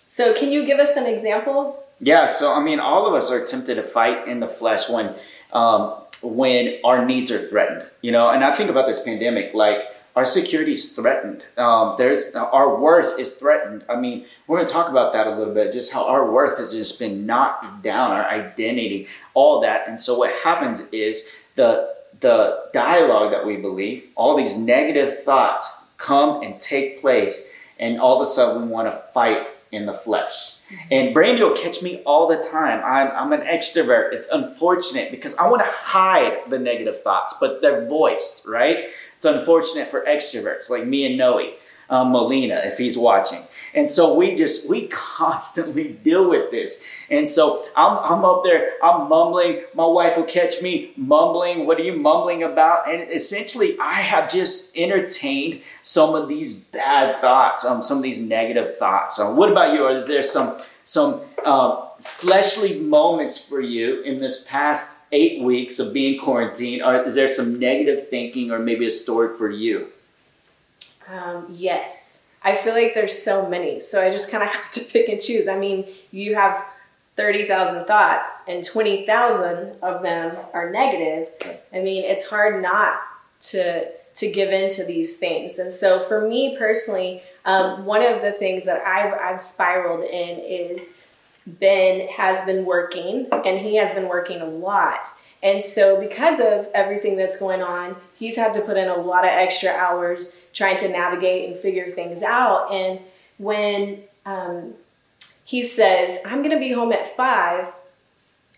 So, 0.08 0.34
can 0.34 0.52
you 0.52 0.66
give 0.66 0.80
us 0.80 0.96
an 0.98 1.08
example? 1.08 1.84
Yeah, 2.06 2.28
so 2.28 2.54
I 2.54 2.62
mean, 2.62 2.80
all 2.80 3.08
of 3.08 3.16
us 3.16 3.32
are 3.32 3.44
tempted 3.44 3.76
to 3.76 3.84
fight 3.84 4.28
in 4.28 4.40
the 4.40 4.48
flesh 4.48 4.88
when 4.88 5.16
um, 5.52 5.96
when 6.22 6.80
our 6.84 7.04
needs 7.04 7.32
are 7.32 7.42
threatened, 7.42 7.84
you 8.02 8.12
know. 8.12 8.30
And 8.30 8.44
I 8.44 8.56
think 8.56 8.70
about 8.70 8.86
this 8.86 9.02
pandemic, 9.02 9.56
like 9.56 9.80
our 10.16 10.24
security 10.24 10.74
is 10.74 10.96
threatened. 10.96 11.44
Um, 11.58 11.96
there's 11.98 12.36
our 12.36 12.80
worth 12.80 13.20
is 13.20 13.34
threatened. 13.34 13.86
I 13.90 13.96
mean, 13.96 14.28
we're 14.46 14.58
going 14.58 14.68
to 14.68 14.72
talk 14.72 14.90
about 14.90 15.14
that 15.14 15.26
a 15.26 15.36
little 15.36 15.56
bit, 15.56 15.74
just 15.74 15.92
how 15.92 16.06
our 16.06 16.32
worth 16.32 16.60
has 16.60 16.74
just 16.74 17.00
been 17.00 17.26
knocked 17.26 17.82
down, 17.82 18.12
our 18.12 18.30
identity, 18.30 19.08
all 19.34 19.62
that. 19.62 19.88
And 19.88 20.00
so 20.00 20.20
what 20.20 20.32
happens 20.32 20.82
is 20.92 21.28
the 21.56 21.96
the 22.20 22.70
dialogue 22.72 23.32
that 23.32 23.48
we 23.48 23.58
believe, 23.58 24.04
all 24.14 24.38
these 24.38 24.56
negative 24.56 25.24
thoughts 25.24 25.74
come 25.98 26.44
and 26.44 26.62
take 26.62 27.02
place, 27.02 27.52
and 27.80 28.00
all 28.00 28.22
of 28.22 28.22
a 28.22 28.30
sudden 28.30 28.62
we 28.62 28.68
want 28.68 28.92
to 28.92 29.04
fight 29.12 29.48
in 29.76 29.86
the 29.86 29.94
flesh. 29.94 30.58
And 30.90 31.14
Brandy 31.14 31.44
will 31.44 31.56
catch 31.56 31.82
me 31.82 32.02
all 32.06 32.28
the 32.28 32.38
time. 32.38 32.82
I'm, 32.84 33.12
I'm 33.12 33.40
an 33.40 33.46
extrovert. 33.46 34.14
It's 34.14 34.28
unfortunate 34.30 35.12
because 35.12 35.36
I 35.38 35.48
want 35.48 35.62
to 35.62 35.72
hide 35.72 36.50
the 36.50 36.58
negative 36.58 37.02
thoughts, 37.02 37.36
but 37.40 37.62
they're 37.62 37.86
voiced, 37.86 38.48
right? 38.48 38.90
It's 39.16 39.26
unfortunate 39.26 39.88
for 39.88 40.04
extroverts 40.06 40.70
like 40.70 40.86
me 40.86 41.06
and 41.06 41.18
Noe, 41.18 41.54
um, 41.90 42.12
Molina, 42.12 42.62
if 42.66 42.78
he's 42.78 42.98
watching. 42.98 43.42
And 43.76 43.92
so 43.92 44.16
we 44.16 44.36
just, 44.36 44.70
we 44.70 44.88
constantly 44.88 45.90
deal 46.04 46.30
with 46.30 46.50
this. 46.50 46.88
And 47.10 47.30
so 47.30 47.66
I'm, 47.76 47.98
I'm 47.98 48.26
up 48.26 48.44
there, 48.44 48.74
I'm 48.82 49.10
mumbling. 49.10 49.64
My 49.74 49.86
wife 49.86 50.16
will 50.16 50.24
catch 50.24 50.62
me 50.62 50.94
mumbling. 50.96 51.68
What 51.68 51.80
are 51.80 51.84
you 51.84 51.98
mumbling 51.98 52.42
about? 52.42 52.90
And 52.90 53.12
essentially, 53.12 53.78
I 53.80 54.02
have 54.02 54.32
just 54.32 54.78
entertained 54.78 55.62
some 55.82 56.16
of 56.16 56.30
these 56.30 56.64
bad 56.64 57.20
thoughts, 57.20 57.66
um, 57.66 57.84
some 57.84 57.98
of 57.98 58.04
these 58.04 58.22
negative 58.22 58.78
thoughts. 58.78 59.20
Um, 59.20 59.36
what 59.36 59.52
about 59.52 59.74
you? 59.74 59.88
Is 59.90 60.08
there 60.08 60.24
some, 60.24 60.58
some 60.86 61.22
uh, 61.44 61.86
fleshly 62.02 62.80
moments 62.80 63.38
for 63.38 63.60
you 63.60 64.02
in 64.04 64.20
this 64.20 64.46
past 64.48 65.06
eight 65.12 65.42
weeks 65.42 65.80
of 65.80 65.94
being 65.94 66.20
quarantined? 66.20 66.82
Or 66.82 67.04
is 67.04 67.16
there 67.16 67.28
some 67.28 67.60
negative 67.60 68.08
thinking 68.10 68.52
or 68.52 68.60
maybe 68.60 68.86
a 68.86 68.92
story 68.92 69.38
for 69.38 69.50
you? 69.50 69.90
Um, 71.08 71.48
yes. 71.50 72.15
I 72.46 72.56
feel 72.56 72.74
like 72.74 72.94
there's 72.94 73.18
so 73.18 73.50
many. 73.50 73.82
So 73.82 74.00
I 74.00 74.12
just 74.12 74.32
kind 74.32 74.44
of 74.44 74.50
have 74.56 74.72
to 74.72 74.82
pick 74.82 75.10
and 75.10 75.20
choose. 75.20 75.50
I 75.50 75.58
mean, 75.58 75.86
you 76.12 76.36
have 76.36 76.66
30,000 77.18 77.86
thoughts 77.86 78.44
and 78.48 78.64
20,000 78.64 79.78
of 79.82 80.02
them 80.02 80.38
are 80.54 80.70
negative. 80.70 81.30
I 81.74 81.80
mean, 81.80 82.04
it's 82.04 82.30
hard 82.30 82.62
not 82.62 83.00
to 83.52 83.90
to 84.16 84.32
give 84.32 84.50
in 84.50 84.70
to 84.72 84.86
these 84.86 85.18
things. 85.18 85.60
And 85.60 85.74
so 85.74 86.00
for 86.08 86.26
me 86.26 86.58
personally, 86.58 87.22
um, 87.44 87.86
one 87.86 88.02
of 88.02 88.22
the 88.22 88.32
things 88.32 88.66
that 88.66 88.82
I've, 88.88 89.14
I've 89.14 89.42
spiraled 89.42 90.06
in 90.06 90.40
is 90.40 91.04
Ben 91.46 92.08
has 92.08 92.46
been 92.46 92.64
working 92.64 93.28
and 93.32 93.60
he 93.60 93.76
has 93.76 93.92
been 93.92 94.08
working 94.08 94.40
a 94.40 94.46
lot. 94.46 95.10
And 95.46 95.64
so, 95.64 96.02
because 96.02 96.40
of 96.40 96.68
everything 96.74 97.18
that's 97.18 97.38
going 97.38 97.62
on, 97.62 97.96
he's 98.18 98.36
had 98.36 98.52
to 98.56 98.62
put 98.62 98.78
in 98.78 98.88
a 98.88 98.98
lot 98.98 99.26
of 99.26 99.30
extra 99.30 99.70
hours 99.70 100.36
trying 100.54 100.78
to 100.80 100.90
navigate 100.90 101.48
and 101.48 101.56
figure 101.56 101.92
things 101.92 102.24
out. 102.24 102.72
And 102.72 103.00
when 103.38 104.00
um, 104.26 104.74
he 105.44 105.62
says, 105.62 106.18
I'm 106.26 106.40
going 106.40 106.50
to 106.50 106.60
be 106.60 106.72
home 106.72 106.92
at 106.92 107.06
five, 107.06 107.72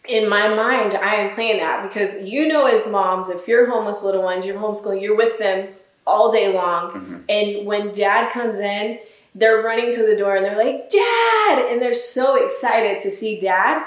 in 0.08 0.30
my 0.30 0.48
mind, 0.48 0.96
I 0.96 1.16
am 1.16 1.36
playing 1.36 1.58
that 1.58 1.84
because 1.84 2.26
you 2.26 2.48
know, 2.48 2.66
as 2.66 2.90
moms, 2.90 3.28
if 3.28 3.50
you're 3.50 3.70
home 3.70 3.86
with 3.86 4.02
little 4.02 4.24
ones, 4.24 4.46
you're 4.46 4.58
homeschooling, 4.58 5.02
you're 5.02 5.18
with 5.18 5.38
them 5.40 5.68
all 6.06 6.32
day 6.32 6.54
long. 6.54 6.92
Mm-hmm. 6.92 7.18
And 7.28 7.66
when 7.68 7.92
dad 7.92 8.32
comes 8.32 8.60
in, 8.60 9.00
they're 9.36 9.62
running 9.62 9.92
to 9.92 10.06
the 10.06 10.16
door 10.16 10.38
and 10.38 10.46
they're 10.46 10.56
like, 10.56 10.90
Dad! 10.90 11.68
And 11.70 11.82
they're 11.82 11.94
so 11.94 12.42
excited 12.42 13.02
to 13.02 13.12
see 13.12 13.42
dad. 13.42 13.86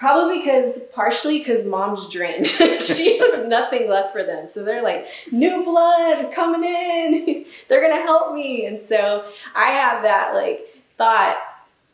Probably 0.00 0.38
because, 0.38 0.88
partially 0.94 1.40
because 1.40 1.66
mom's 1.66 2.08
drained. 2.08 2.46
she 2.80 3.18
has 3.18 3.46
nothing 3.46 3.86
left 3.86 4.12
for 4.12 4.24
them. 4.24 4.46
So 4.46 4.64
they're 4.64 4.82
like, 4.82 5.06
new 5.30 5.62
blood 5.62 6.32
coming 6.32 6.64
in. 6.64 7.44
they're 7.68 7.82
going 7.82 7.94
to 7.94 8.02
help 8.02 8.34
me. 8.34 8.64
And 8.64 8.80
so 8.80 9.26
I 9.54 9.66
have 9.66 10.02
that 10.04 10.32
like 10.32 10.66
thought, 10.96 11.38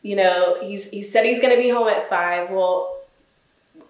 you 0.03 0.15
know, 0.15 0.57
he's, 0.61 0.89
he 0.89 1.03
said 1.03 1.25
he's 1.25 1.41
going 1.41 1.53
to 1.53 1.61
be 1.61 1.67
home 1.67 1.89
at 1.89 2.09
five. 2.09 2.49
Well, 2.49 2.97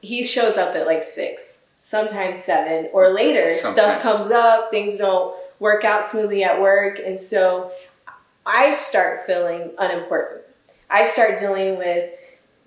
he 0.02 0.24
shows 0.24 0.58
up 0.58 0.76
at 0.76 0.88
like 0.88 1.04
six, 1.04 1.68
sometimes 1.80 2.44
seven 2.44 2.90
or 2.94 3.10
later. 3.10 3.48
Sometimes. 3.48 3.76
Stuff 3.76 4.02
comes 4.02 4.32
up, 4.32 4.72
things 4.72 4.98
don't 4.98 5.36
work 5.60 5.84
out 5.86 6.04
smoothly 6.04 6.44
at 6.44 6.60
work. 6.60 6.98
And 6.98 7.20
so 7.20 7.72
I 8.48 8.72
start 8.72 9.28
feeling 9.28 9.74
unimportant. 9.78 10.42
I 10.90 11.04
start 11.04 11.40
dealing 11.40 11.78
with 11.78 12.10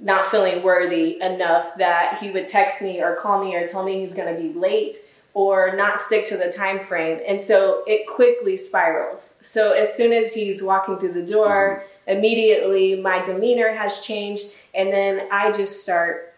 not 0.00 0.26
feeling 0.26 0.62
worthy 0.62 1.20
enough 1.20 1.76
that 1.76 2.18
he 2.20 2.30
would 2.30 2.46
text 2.46 2.82
me 2.82 3.02
or 3.02 3.14
call 3.16 3.44
me 3.44 3.54
or 3.54 3.66
tell 3.66 3.84
me 3.84 4.00
he's 4.00 4.14
going 4.14 4.34
to 4.34 4.40
be 4.40 4.58
late 4.58 4.96
or 5.34 5.76
not 5.76 6.00
stick 6.00 6.26
to 6.26 6.36
the 6.36 6.50
time 6.50 6.80
frame. 6.80 7.20
And 7.26 7.40
so 7.40 7.84
it 7.86 8.06
quickly 8.08 8.56
spirals. 8.56 9.38
So 9.42 9.72
as 9.72 9.94
soon 9.94 10.12
as 10.12 10.34
he's 10.34 10.62
walking 10.62 10.98
through 10.98 11.12
the 11.12 11.26
door 11.26 11.84
mm-hmm. 11.84 12.18
immediately 12.18 13.00
my 13.00 13.22
demeanor 13.22 13.72
has 13.72 14.00
changed 14.00 14.54
and 14.74 14.92
then 14.92 15.28
i 15.30 15.50
just 15.50 15.82
start 15.82 16.34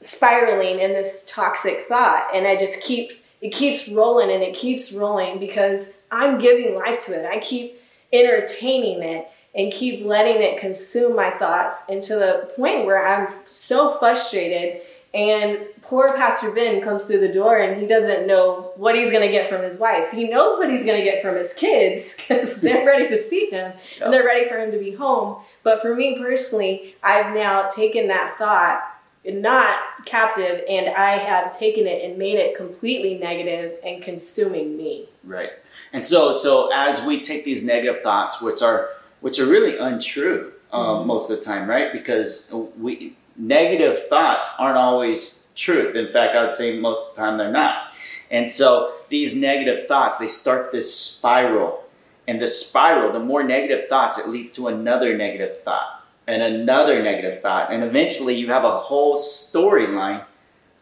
spiraling 0.00 0.78
in 0.80 0.92
this 0.92 1.24
toxic 1.26 1.86
thought. 1.88 2.28
And 2.32 2.46
i 2.46 2.56
just 2.56 2.82
keeps 2.82 3.26
it 3.40 3.52
keeps 3.52 3.88
rolling 3.88 4.30
and 4.30 4.42
it 4.42 4.54
keeps 4.54 4.92
rolling 4.92 5.40
because 5.40 6.02
i'm 6.10 6.38
giving 6.38 6.74
life 6.76 7.00
to 7.06 7.18
it. 7.18 7.26
I 7.26 7.40
keep 7.40 7.80
entertaining 8.12 9.02
it 9.02 9.28
and 9.54 9.72
keep 9.72 10.04
letting 10.04 10.40
it 10.40 10.58
consume 10.58 11.14
my 11.14 11.30
thoughts 11.30 11.88
and 11.88 12.02
to 12.02 12.14
the 12.14 12.50
point 12.56 12.86
where 12.86 13.06
I'm 13.06 13.32
so 13.46 13.98
frustrated 13.98 14.80
and 15.14 15.58
poor 15.82 16.16
Pastor 16.16 16.54
Ben 16.54 16.82
comes 16.82 17.04
through 17.04 17.20
the 17.20 17.32
door 17.32 17.58
and 17.58 17.78
he 17.78 17.86
doesn't 17.86 18.26
know 18.26 18.72
what 18.76 18.94
he's 18.94 19.10
going 19.10 19.26
to 19.26 19.30
get 19.30 19.50
from 19.50 19.62
his 19.62 19.78
wife. 19.78 20.10
He 20.10 20.26
knows 20.28 20.58
what 20.58 20.70
he's 20.70 20.86
going 20.86 20.98
to 20.98 21.04
get 21.04 21.22
from 21.22 21.36
his 21.36 21.52
kids 21.52 22.16
because 22.28 22.62
they're 22.62 22.86
ready 22.86 23.08
to 23.08 23.18
see 23.18 23.50
him 23.50 23.74
and 24.02 24.12
they're 24.12 24.24
ready 24.24 24.48
for 24.48 24.58
him 24.58 24.72
to 24.72 24.78
be 24.78 24.92
home. 24.92 25.42
But 25.62 25.82
for 25.82 25.94
me 25.94 26.18
personally, 26.18 26.96
I've 27.02 27.34
now 27.34 27.68
taken 27.68 28.08
that 28.08 28.36
thought 28.38 28.88
not 29.24 29.78
captive 30.04 30.64
and 30.68 30.88
I 30.88 31.18
have 31.18 31.56
taken 31.56 31.86
it 31.86 32.02
and 32.02 32.18
made 32.18 32.38
it 32.38 32.56
completely 32.56 33.18
negative 33.18 33.78
and 33.84 34.02
consuming 34.02 34.76
me. 34.76 35.08
Right. 35.22 35.50
And 35.92 36.04
so 36.04 36.32
so 36.32 36.70
as 36.74 37.04
we 37.06 37.20
take 37.20 37.44
these 37.44 37.62
negative 37.62 38.02
thoughts 38.02 38.40
which 38.40 38.62
are 38.62 38.88
which 39.22 39.38
are 39.38 39.46
really 39.46 39.78
untrue 39.78 40.52
um, 40.72 40.84
mm-hmm. 40.84 41.06
most 41.06 41.30
of 41.30 41.38
the 41.38 41.44
time, 41.44 41.68
right? 41.68 41.92
Because 41.92 42.52
we 42.78 43.16
negative 43.36 44.08
thoughts 44.08 44.46
aren't 44.58 44.76
always 44.76 45.46
truth. 45.54 45.96
In 45.96 46.08
fact, 46.08 46.36
I 46.36 46.42
would 46.42 46.52
say 46.52 46.78
most 46.78 47.10
of 47.10 47.16
the 47.16 47.22
time 47.22 47.38
they're 47.38 47.50
not. 47.50 47.94
And 48.30 48.50
so 48.50 48.94
these 49.08 49.34
negative 49.34 49.86
thoughts, 49.86 50.18
they 50.18 50.28
start 50.28 50.72
this 50.72 50.94
spiral. 50.94 51.84
And 52.28 52.40
the 52.40 52.46
spiral, 52.46 53.12
the 53.12 53.20
more 53.20 53.42
negative 53.42 53.88
thoughts, 53.88 54.18
it 54.18 54.28
leads 54.28 54.52
to 54.52 54.68
another 54.68 55.16
negative 55.16 55.62
thought 55.62 56.04
and 56.26 56.42
another 56.42 57.02
negative 57.02 57.42
thought. 57.42 57.72
And 57.72 57.82
eventually 57.82 58.34
you 58.34 58.48
have 58.48 58.64
a 58.64 58.78
whole 58.78 59.16
storyline 59.16 60.24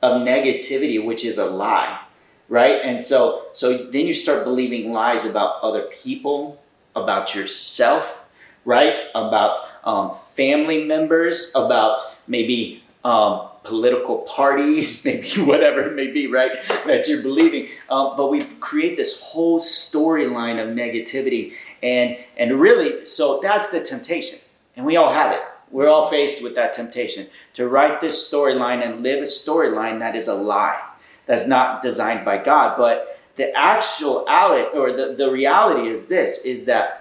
of 0.02 0.22
negativity, 0.22 1.04
which 1.04 1.24
is 1.24 1.38
a 1.38 1.46
lie. 1.46 2.00
Right? 2.48 2.80
And 2.82 3.00
so 3.00 3.46
so 3.52 3.76
then 3.76 4.06
you 4.06 4.14
start 4.14 4.44
believing 4.44 4.92
lies 4.92 5.28
about 5.28 5.62
other 5.62 5.82
people, 5.82 6.60
about 6.94 7.34
yourself, 7.34 8.19
right? 8.64 8.98
About 9.14 9.58
um, 9.84 10.14
family 10.14 10.84
members, 10.84 11.52
about 11.54 12.00
maybe 12.26 12.82
um, 13.04 13.48
political 13.64 14.18
parties, 14.18 15.04
maybe 15.04 15.30
whatever 15.42 15.82
it 15.82 15.94
may 15.94 16.10
be, 16.10 16.26
right? 16.26 16.52
That 16.86 17.08
you're 17.08 17.22
believing. 17.22 17.68
Um, 17.88 18.14
but 18.16 18.30
we 18.30 18.44
create 18.60 18.96
this 18.96 19.22
whole 19.22 19.60
storyline 19.60 20.62
of 20.62 20.68
negativity. 20.74 21.54
And, 21.82 22.18
and 22.36 22.60
really, 22.60 23.06
so 23.06 23.40
that's 23.42 23.70
the 23.70 23.82
temptation. 23.82 24.38
And 24.76 24.86
we 24.86 24.96
all 24.96 25.12
have 25.12 25.32
it. 25.32 25.40
We're 25.70 25.88
all 25.88 26.10
faced 26.10 26.42
with 26.42 26.56
that 26.56 26.72
temptation 26.72 27.28
to 27.54 27.68
write 27.68 28.00
this 28.00 28.32
storyline 28.32 28.84
and 28.84 29.02
live 29.02 29.20
a 29.20 29.26
storyline 29.26 30.00
that 30.00 30.16
is 30.16 30.26
a 30.26 30.34
lie, 30.34 30.80
that's 31.26 31.46
not 31.46 31.82
designed 31.82 32.24
by 32.24 32.38
God. 32.38 32.76
But 32.76 33.20
the 33.36 33.56
actual 33.56 34.26
or 34.74 34.92
the, 34.92 35.14
the 35.16 35.30
reality 35.30 35.88
is 35.88 36.08
this 36.08 36.44
is 36.44 36.64
that 36.64 36.99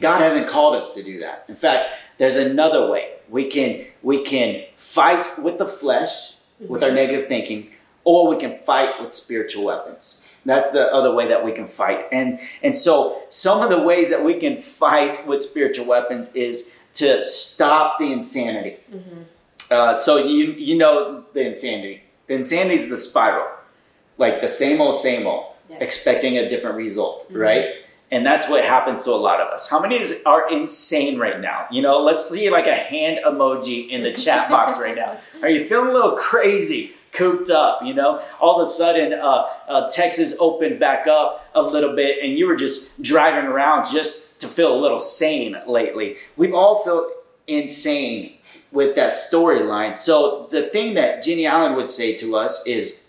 God 0.00 0.20
hasn't 0.20 0.48
called 0.48 0.74
us 0.74 0.94
to 0.94 1.02
do 1.02 1.20
that. 1.20 1.44
In 1.48 1.56
fact, 1.56 1.90
there's 2.18 2.36
another 2.36 2.90
way. 2.90 3.12
We 3.28 3.48
can 3.50 3.86
we 4.02 4.22
can 4.22 4.64
fight 4.76 5.38
with 5.38 5.58
the 5.58 5.66
flesh 5.66 6.34
with 6.60 6.82
our 6.82 6.90
negative 6.90 7.28
thinking 7.28 7.70
or 8.04 8.28
we 8.28 8.36
can 8.36 8.58
fight 8.60 9.00
with 9.02 9.12
spiritual 9.12 9.64
weapons. 9.64 10.38
That's 10.44 10.70
the 10.70 10.94
other 10.94 11.12
way 11.12 11.26
that 11.28 11.44
we 11.44 11.52
can 11.52 11.66
fight. 11.66 12.06
And 12.12 12.38
and 12.62 12.76
so 12.76 13.22
some 13.28 13.62
of 13.62 13.68
the 13.68 13.82
ways 13.82 14.10
that 14.10 14.24
we 14.24 14.38
can 14.38 14.56
fight 14.56 15.26
with 15.26 15.42
spiritual 15.42 15.86
weapons 15.86 16.34
is 16.34 16.78
to 16.94 17.20
stop 17.20 17.98
the 17.98 18.12
insanity. 18.12 18.76
Mm-hmm. 18.92 19.22
Uh, 19.70 19.96
so 19.96 20.18
you 20.18 20.52
you 20.52 20.78
know 20.78 21.24
the 21.34 21.46
insanity. 21.46 22.04
The 22.28 22.34
insanity 22.34 22.76
is 22.76 22.88
the 22.88 22.98
spiral, 22.98 23.48
like 24.18 24.40
the 24.40 24.48
same 24.48 24.80
old 24.80 24.94
same 24.94 25.26
old, 25.26 25.54
yes. 25.68 25.78
expecting 25.80 26.38
a 26.38 26.48
different 26.48 26.76
result, 26.76 27.24
mm-hmm. 27.24 27.38
right? 27.38 27.70
And 28.10 28.24
that's 28.24 28.48
what 28.48 28.64
happens 28.64 29.02
to 29.02 29.10
a 29.10 29.16
lot 29.16 29.40
of 29.40 29.48
us. 29.48 29.68
How 29.68 29.80
many 29.80 30.00
is, 30.00 30.22
are 30.26 30.48
insane 30.52 31.18
right 31.18 31.40
now? 31.40 31.66
You 31.72 31.82
know, 31.82 32.00
let's 32.02 32.28
see 32.28 32.50
like 32.50 32.66
a 32.66 32.74
hand 32.74 33.20
emoji 33.24 33.88
in 33.88 34.02
the 34.02 34.12
chat 34.12 34.48
box 34.50 34.78
right 34.78 34.94
now. 34.94 35.18
Are 35.42 35.48
you 35.48 35.64
feeling 35.64 35.90
a 35.90 35.92
little 35.92 36.16
crazy? 36.16 36.92
cooped 37.12 37.50
up, 37.50 37.82
you 37.82 37.94
know. 37.94 38.22
All 38.40 38.60
of 38.60 38.66
a 38.66 38.70
sudden, 38.70 39.14
uh, 39.14 39.46
uh, 39.68 39.90
Texas 39.90 40.36
opened 40.38 40.78
back 40.78 41.06
up 41.06 41.48
a 41.54 41.62
little 41.62 41.96
bit, 41.96 42.22
and 42.22 42.38
you 42.38 42.46
were 42.46 42.56
just 42.56 43.02
driving 43.02 43.48
around 43.48 43.90
just 43.90 44.40
to 44.42 44.46
feel 44.46 44.74
a 44.74 44.78
little 44.78 45.00
sane 45.00 45.56
lately. 45.66 46.16
We've 46.36 46.54
all 46.54 46.84
felt 46.84 47.10
insane 47.46 48.34
with 48.70 48.94
that 48.96 49.12
storyline. 49.12 49.96
So 49.96 50.48
the 50.50 50.64
thing 50.64 50.94
that 50.94 51.22
Jennie 51.22 51.46
Allen 51.46 51.74
would 51.76 51.88
say 51.88 52.14
to 52.18 52.36
us 52.36 52.66
is, 52.66 53.05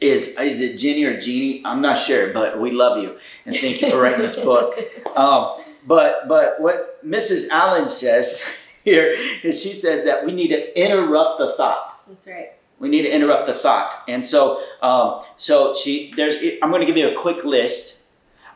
is 0.00 0.38
is 0.38 0.60
it 0.60 0.78
Jenny 0.78 1.04
or 1.04 1.18
Jeannie? 1.18 1.62
I'm 1.64 1.80
not 1.80 1.98
sure, 1.98 2.32
but 2.32 2.60
we 2.60 2.70
love 2.70 3.02
you 3.02 3.18
and 3.44 3.56
thank 3.56 3.82
you 3.82 3.90
for 3.90 4.00
writing 4.00 4.20
this 4.20 4.36
book. 4.36 4.78
Um, 5.16 5.60
but 5.84 6.28
but 6.28 6.60
what 6.60 7.04
Mrs. 7.04 7.48
Allen 7.50 7.88
says 7.88 8.44
here 8.84 9.16
is 9.42 9.60
she 9.60 9.72
says 9.72 10.04
that 10.04 10.24
we 10.24 10.32
need 10.32 10.48
to 10.48 10.80
interrupt 10.80 11.40
the 11.40 11.52
thought. 11.52 12.00
That's 12.08 12.26
right. 12.28 12.52
We 12.78 12.88
need 12.88 13.02
to 13.02 13.10
interrupt 13.10 13.46
the 13.46 13.54
thought. 13.54 14.04
And 14.06 14.24
so, 14.24 14.62
um, 14.82 15.22
so 15.36 15.74
she, 15.74 16.12
there's, 16.16 16.36
I'm 16.62 16.70
going 16.70 16.80
to 16.80 16.86
give 16.86 16.96
you 16.96 17.10
a 17.10 17.20
quick 17.20 17.44
list 17.44 18.04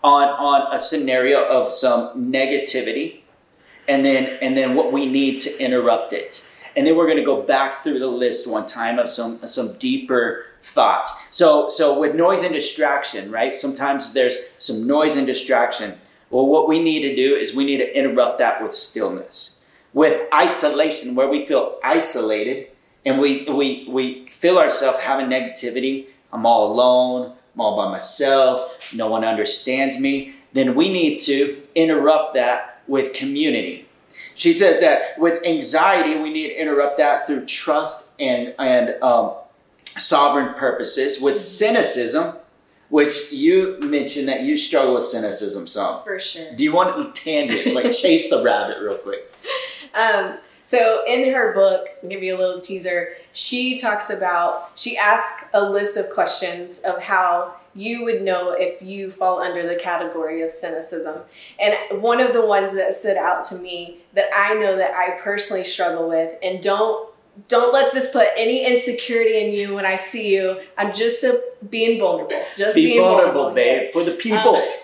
on, 0.05 0.29
on 0.29 0.73
a 0.73 0.79
scenario 0.79 1.45
of 1.45 1.73
some 1.73 2.31
negativity 2.31 3.21
and 3.89 4.05
then, 4.05 4.39
and 4.41 4.57
then 4.57 4.77
what 4.77 4.93
we 4.93 5.07
need 5.07 5.41
to 5.41 5.59
interrupt 5.59 6.13
it. 6.13 6.47
And 6.77 6.87
then 6.87 6.97
we're 6.97 7.07
going 7.07 7.19
to 7.19 7.25
go 7.25 7.43
back 7.43 7.83
through 7.83 7.99
the 7.99 8.09
list 8.09 8.51
one 8.51 8.67
time 8.67 8.99
of 8.99 9.09
some, 9.09 9.47
some 9.47 9.77
deeper 9.79 10.47
thoughts. 10.63 11.29
So, 11.31 11.69
so 11.71 11.99
with 11.99 12.15
noise 12.15 12.43
and 12.43 12.55
distraction, 12.55 13.31
right? 13.31 13.55
Sometimes 13.55 14.15
there's 14.15 14.39
some 14.59 14.87
noise 14.87 15.17
and 15.17 15.27
distraction. 15.27 15.99
Well, 16.31 16.47
what 16.47 16.69
we 16.69 16.83
need 16.83 17.03
to 17.03 17.17
do 17.17 17.35
is 17.35 17.55
we 17.55 17.65
need 17.65 17.79
to 17.79 17.99
interrupt 17.99 18.39
that 18.39 18.63
with 18.63 18.73
stillness. 18.73 19.63
With 19.93 20.27
isolation, 20.33 21.15
where 21.15 21.29
we 21.29 21.45
feel 21.45 21.79
isolated, 21.85 22.69
and 23.05 23.21
we 23.21 23.45
we 23.45 23.87
we 23.89 24.27
feel 24.27 24.59
ourselves 24.59 24.99
having 24.99 25.27
negativity 25.27 26.07
i'm 26.33 26.47
all 26.47 26.73
alone 26.73 27.33
i'm 27.55 27.61
all 27.61 27.77
by 27.77 27.91
myself 27.91 28.93
no 28.93 29.09
one 29.09 29.25
understands 29.25 29.99
me 29.99 30.35
then 30.53 30.75
we 30.75 30.93
need 30.93 31.19
to 31.19 31.61
interrupt 31.75 32.35
that 32.35 32.83
with 32.87 33.13
community 33.13 33.87
she 34.35 34.53
says 34.53 34.81
that 34.81 35.19
with 35.19 35.45
anxiety 35.45 36.19
we 36.21 36.33
need 36.33 36.49
to 36.49 36.61
interrupt 36.61 36.99
that 36.99 37.27
through 37.27 37.45
trust 37.45 38.13
and 38.21 38.55
and 38.59 39.03
um, 39.03 39.35
sovereign 39.99 40.55
purposes 40.55 41.21
with 41.21 41.39
cynicism 41.39 42.37
which 42.89 43.33
you 43.33 43.79
mentioned 43.81 44.29
that 44.29 44.43
you 44.43 44.55
struggle 44.55 44.95
with 44.95 45.03
cynicism 45.03 45.67
some 45.67 46.03
For 46.03 46.19
sure. 46.19 46.55
do 46.55 46.63
you 46.63 46.73
want 46.73 46.97
to 46.97 47.23
tangent 47.23 47.75
like 47.75 47.91
chase 47.93 48.29
the 48.31 48.43
rabbit 48.43 48.79
real 48.81 48.99
quick 48.99 49.33
Um, 49.95 50.39
so 50.63 51.03
in 51.07 51.33
her 51.33 51.53
book, 51.53 51.89
I'll 52.03 52.09
give 52.09 52.23
you 52.23 52.37
a 52.37 52.39
little 52.39 52.61
teaser, 52.61 53.15
she 53.33 53.77
talks 53.77 54.11
about 54.11 54.73
she 54.75 54.97
asks 54.97 55.49
a 55.53 55.69
list 55.69 55.97
of 55.97 56.11
questions 56.11 56.83
of 56.85 57.03
how 57.03 57.55
you 57.75 58.05
would 58.05 58.23
know 58.23 58.53
if 58.53 58.83
you 58.83 59.11
fall 59.11 59.41
under 59.41 59.67
the 59.67 59.77
category 59.77 60.43
of 60.43 60.51
cynicism. 60.51 61.23
And 61.59 62.03
one 62.03 62.21
of 62.21 62.33
the 62.33 62.45
ones 62.45 62.75
that 62.75 62.95
stood 62.95 63.17
out 63.17 63.45
to 63.45 63.57
me 63.57 63.99
that 64.15 64.27
I 64.35 64.55
know 64.55 64.77
that 64.77 64.95
I 64.95 65.19
personally 65.21 65.65
struggle 65.65 66.09
with 66.09 66.37
and 66.43 66.63
don't 66.63 67.09
don't 67.49 67.73
let 67.73 67.95
this 67.95 68.11
put 68.11 68.29
any 68.37 68.67
insecurity 68.67 69.39
in 69.47 69.55
you 69.55 69.75
when 69.75 69.87
I 69.87 69.97
see 69.97 70.35
you. 70.35 70.61
I'm 70.77 70.93
just 70.93 71.25
a, 71.25 71.43
being 71.69 71.99
vulnerable. 71.99 72.43
Just 72.57 72.77
be 72.77 72.93
being 72.93 73.03
vulnerable 73.03 73.47
here. 73.47 73.55
babe 73.83 73.93
for 73.93 74.05
the 74.05 74.13
people 74.13 74.57
Um, 74.57 74.63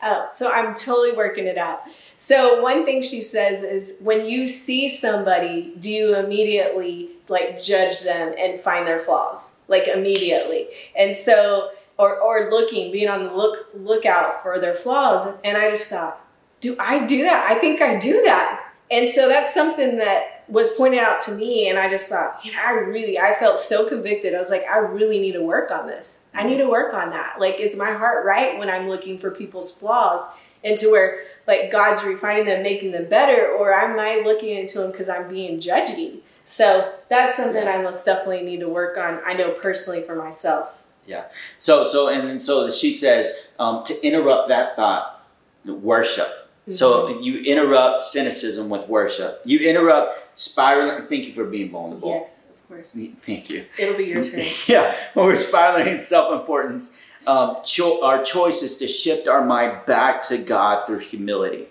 Oh, 0.00 0.28
so 0.30 0.52
I'm 0.52 0.74
totally 0.76 1.12
working 1.12 1.46
it 1.46 1.58
out. 1.58 1.82
So 2.14 2.62
one 2.62 2.84
thing 2.84 3.02
she 3.02 3.20
says 3.20 3.62
is 3.64 3.98
when 4.00 4.26
you 4.26 4.46
see 4.46 4.88
somebody, 4.88 5.74
do 5.78 5.90
you 5.90 6.14
immediately 6.14 7.10
like 7.28 7.60
judge 7.60 8.04
them 8.04 8.32
and 8.38 8.60
find 8.60 8.86
their 8.86 9.00
flaws? 9.00 9.58
Like 9.66 9.88
immediately. 9.88 10.68
And 10.96 11.16
so 11.16 11.70
or 11.98 12.20
or 12.20 12.48
looking, 12.48 12.92
being 12.92 13.08
on 13.08 13.24
the 13.24 13.34
look 13.34 13.66
lookout 13.74 14.42
for 14.42 14.60
their 14.60 14.74
flaws. 14.74 15.36
And 15.42 15.58
I 15.58 15.70
just 15.70 15.90
thought, 15.90 16.24
do 16.60 16.76
I 16.78 17.04
do 17.04 17.24
that? 17.24 17.50
I 17.50 17.58
think 17.58 17.82
I 17.82 17.98
do 17.98 18.22
that. 18.24 18.67
And 18.90 19.08
so 19.08 19.28
that's 19.28 19.52
something 19.52 19.98
that 19.98 20.44
was 20.48 20.74
pointed 20.76 21.00
out 21.00 21.20
to 21.20 21.32
me 21.32 21.68
and 21.68 21.78
I 21.78 21.90
just 21.90 22.08
thought, 22.08 22.40
you 22.42 22.52
know, 22.52 22.58
I 22.64 22.70
really 22.70 23.18
I 23.18 23.34
felt 23.34 23.58
so 23.58 23.86
convicted. 23.86 24.34
I 24.34 24.38
was 24.38 24.50
like, 24.50 24.64
I 24.64 24.78
really 24.78 25.20
need 25.20 25.32
to 25.32 25.42
work 25.42 25.70
on 25.70 25.86
this. 25.86 26.30
I 26.34 26.44
need 26.44 26.56
to 26.58 26.68
work 26.68 26.94
on 26.94 27.10
that. 27.10 27.38
Like 27.38 27.60
is 27.60 27.76
my 27.76 27.92
heart 27.92 28.24
right 28.24 28.58
when 28.58 28.70
I'm 28.70 28.88
looking 28.88 29.18
for 29.18 29.30
people's 29.30 29.76
flaws 29.76 30.22
into 30.62 30.90
where 30.90 31.22
like 31.46 31.70
God's 31.70 32.02
refining 32.02 32.46
them, 32.46 32.62
making 32.62 32.92
them 32.92 33.08
better, 33.08 33.48
or 33.48 33.72
am 33.72 33.98
I 33.98 34.22
looking 34.24 34.56
into 34.56 34.78
them 34.78 34.90
because 34.90 35.08
I'm 35.08 35.28
being 35.28 35.58
judgy? 35.60 36.20
So 36.44 36.94
that's 37.10 37.36
something 37.36 37.68
I 37.68 37.82
most 37.82 38.06
definitely 38.06 38.42
need 38.42 38.60
to 38.60 38.68
work 38.68 38.96
on. 38.96 39.20
I 39.26 39.34
know 39.34 39.52
personally 39.52 40.02
for 40.02 40.14
myself. 40.14 40.82
Yeah. 41.06 41.24
So, 41.58 41.84
so, 41.84 42.08
and 42.08 42.42
so 42.42 42.70
she 42.70 42.94
says 42.94 43.48
um, 43.58 43.84
to 43.84 43.94
interrupt 44.06 44.48
that 44.48 44.76
thought, 44.76 45.26
worship. 45.64 46.37
So 46.70 47.20
you 47.20 47.40
interrupt 47.42 48.02
cynicism 48.02 48.68
with 48.68 48.88
worship. 48.88 49.40
You 49.44 49.60
interrupt 49.60 50.38
spiraling. 50.38 51.06
Thank 51.08 51.24
you 51.26 51.32
for 51.32 51.44
being 51.44 51.70
vulnerable. 51.70 52.10
Yes, 52.28 52.44
of 52.50 52.68
course. 52.68 52.96
Thank 53.24 53.48
you. 53.50 53.64
It'll 53.78 53.96
be 53.96 54.04
your 54.04 54.22
turn. 54.24 54.44
Yeah, 54.66 54.94
when 55.14 55.26
we're 55.26 55.36
spiraling 55.36 55.88
in 55.88 56.00
self-importance, 56.00 57.00
um, 57.26 57.56
cho- 57.64 58.04
our 58.04 58.22
choice 58.22 58.62
is 58.62 58.76
to 58.78 58.88
shift 58.88 59.28
our 59.28 59.44
mind 59.44 59.86
back 59.86 60.22
to 60.28 60.38
God 60.38 60.86
through 60.86 61.00
humility. 61.00 61.66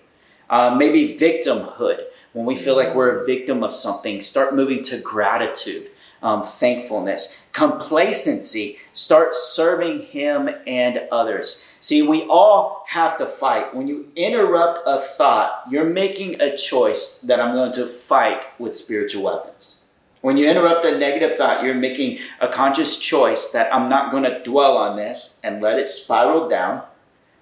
Uh, 0.50 0.74
maybe 0.76 1.16
victimhood. 1.18 2.04
When 2.32 2.46
we 2.46 2.56
feel 2.56 2.76
like 2.76 2.94
we're 2.94 3.22
a 3.22 3.26
victim 3.26 3.62
of 3.62 3.74
something, 3.74 4.20
start 4.20 4.54
moving 4.54 4.82
to 4.84 4.98
gratitude, 5.00 5.88
um, 6.22 6.42
thankfulness, 6.42 7.42
complacency. 7.52 8.78
Start 8.92 9.34
serving 9.34 10.06
Him 10.06 10.50
and 10.66 11.02
others. 11.10 11.70
See, 11.80 12.02
we 12.02 12.24
all 12.24 12.84
have 12.88 13.18
to 13.18 13.26
fight. 13.26 13.74
When 13.74 13.86
you 13.86 14.10
interrupt 14.16 14.80
a 14.86 15.00
thought, 15.00 15.64
you're 15.70 15.88
making 15.88 16.40
a 16.40 16.56
choice 16.56 17.20
that 17.22 17.40
I'm 17.40 17.54
going 17.54 17.72
to 17.72 17.86
fight 17.86 18.44
with 18.58 18.74
spiritual 18.74 19.24
weapons. 19.24 19.84
When 20.20 20.36
you 20.36 20.50
interrupt 20.50 20.84
a 20.84 20.98
negative 20.98 21.38
thought, 21.38 21.62
you're 21.62 21.74
making 21.74 22.18
a 22.40 22.48
conscious 22.48 22.98
choice 22.98 23.52
that 23.52 23.72
I'm 23.72 23.88
not 23.88 24.10
going 24.10 24.24
to 24.24 24.42
dwell 24.42 24.76
on 24.76 24.96
this 24.96 25.40
and 25.44 25.62
let 25.62 25.78
it 25.78 25.86
spiral 25.86 26.48
down. 26.48 26.82